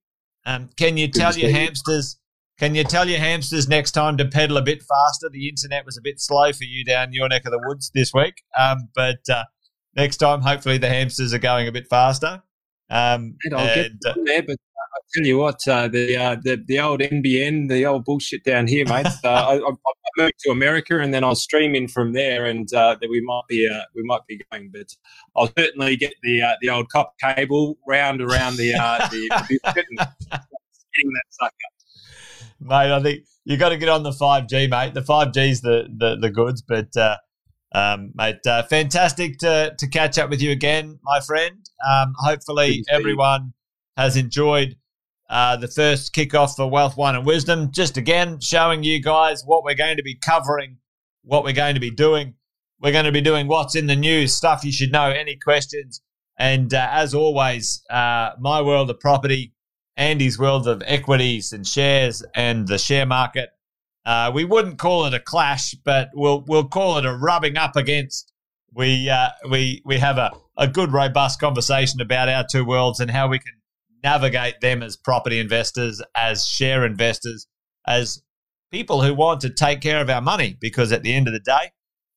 [0.46, 2.20] Um, can you tell your hamsters?
[2.60, 5.30] Can you tell your hamsters next time to pedal a bit faster?
[5.30, 8.14] The internet was a bit slow for you down your neck of the woods this
[8.14, 9.44] week, um, but uh,
[9.96, 12.44] next time, hopefully, the hamsters are going a bit faster.
[12.90, 14.58] Um, and I'll and, get uh, there, but
[15.16, 18.86] tell you what, uh, the, uh, the the old NBN, the old bullshit down here,
[18.88, 19.08] mate.
[19.24, 19.72] Uh, I, I,
[20.18, 23.42] moved to America, and then I'll stream in from there, and uh, that we might
[23.50, 24.70] be uh, we might be going.
[24.72, 24.88] But
[25.36, 29.80] I'll certainly get the uh, the old cop cable round around the uh, the, the
[30.96, 31.54] getting that sucker.
[32.60, 34.94] Mate, I think you got to get on the five G, mate.
[34.94, 37.18] The five G's the, the the goods, but uh,
[37.74, 41.66] um, mate, uh, fantastic to to catch up with you again, my friend.
[41.88, 43.54] Um, hopefully, everyone
[43.98, 44.76] has enjoyed
[45.30, 47.72] uh, the first kickoff for Wealth, Wine, and Wisdom.
[47.72, 50.78] Just again, showing you guys what we're going to be covering,
[51.24, 52.36] what we're going to be doing.
[52.82, 56.02] We're going to be doing what's in the news, stuff you should know, any questions.
[56.38, 59.54] And uh, as always, uh, my world of property,
[59.98, 63.50] Andy's world of equities and shares and the share market.
[64.06, 67.76] Uh, we wouldn't call it a clash, but we'll we'll call it a rubbing up
[67.76, 68.32] against.
[68.74, 73.10] We uh, we we have a, a good robust conversation about our two worlds and
[73.10, 73.54] how we can
[74.04, 77.48] navigate them as property investors, as share investors,
[77.88, 78.22] as
[78.72, 80.58] people who want to take care of our money.
[80.60, 81.72] Because at the end of the day,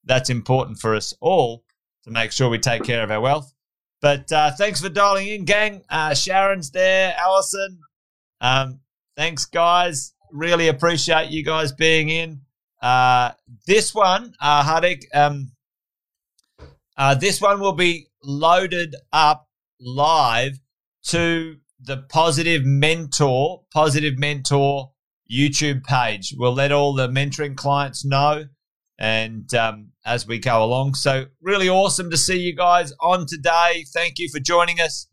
[0.05, 1.65] that's important for us all
[2.05, 3.53] to make sure we take care of our wealth.
[4.01, 5.83] But uh, thanks for dialing in, gang.
[5.91, 7.81] Uh, Sharon's there, Allison.
[8.41, 8.81] Um,
[9.17, 10.15] thanks, guys.
[10.31, 12.43] Really appreciate you guys being in.
[12.81, 13.33] Uh,
[13.67, 15.53] this one, uh, Hardik, um,
[16.97, 19.49] uh, this one will be loaded up
[19.81, 20.59] live
[21.05, 24.93] to the Positive Mentor, Positive Mentor
[25.31, 26.35] YouTube page.
[26.37, 28.47] We'll let all the mentoring clients know
[28.99, 30.95] and um, as we go along.
[30.95, 33.85] So, really awesome to see you guys on today.
[33.93, 35.07] Thank you for joining us.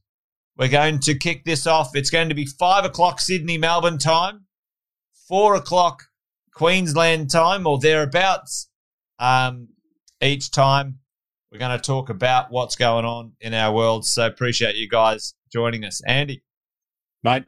[0.57, 1.95] We're going to kick this off.
[1.95, 4.45] It's going to be five o'clock Sydney, Melbourne time,
[5.27, 6.03] four o'clock
[6.55, 8.69] Queensland time, or thereabouts.
[9.19, 9.69] Um,
[10.21, 10.99] each time,
[11.51, 14.05] we're going to talk about what's going on in our world.
[14.05, 16.01] So, appreciate you guys joining us.
[16.07, 16.41] Andy
[17.25, 17.43] mate.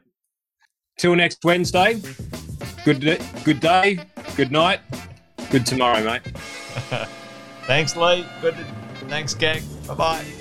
[0.98, 2.02] Till next Wednesday.
[2.84, 3.00] Good
[3.44, 4.00] good day,
[4.36, 4.80] good night,
[5.50, 6.22] good tomorrow, mate.
[7.66, 8.26] Thanks, Lee.
[8.40, 8.56] Good.
[9.08, 9.62] Thanks, gang.
[9.86, 10.37] Bye bye.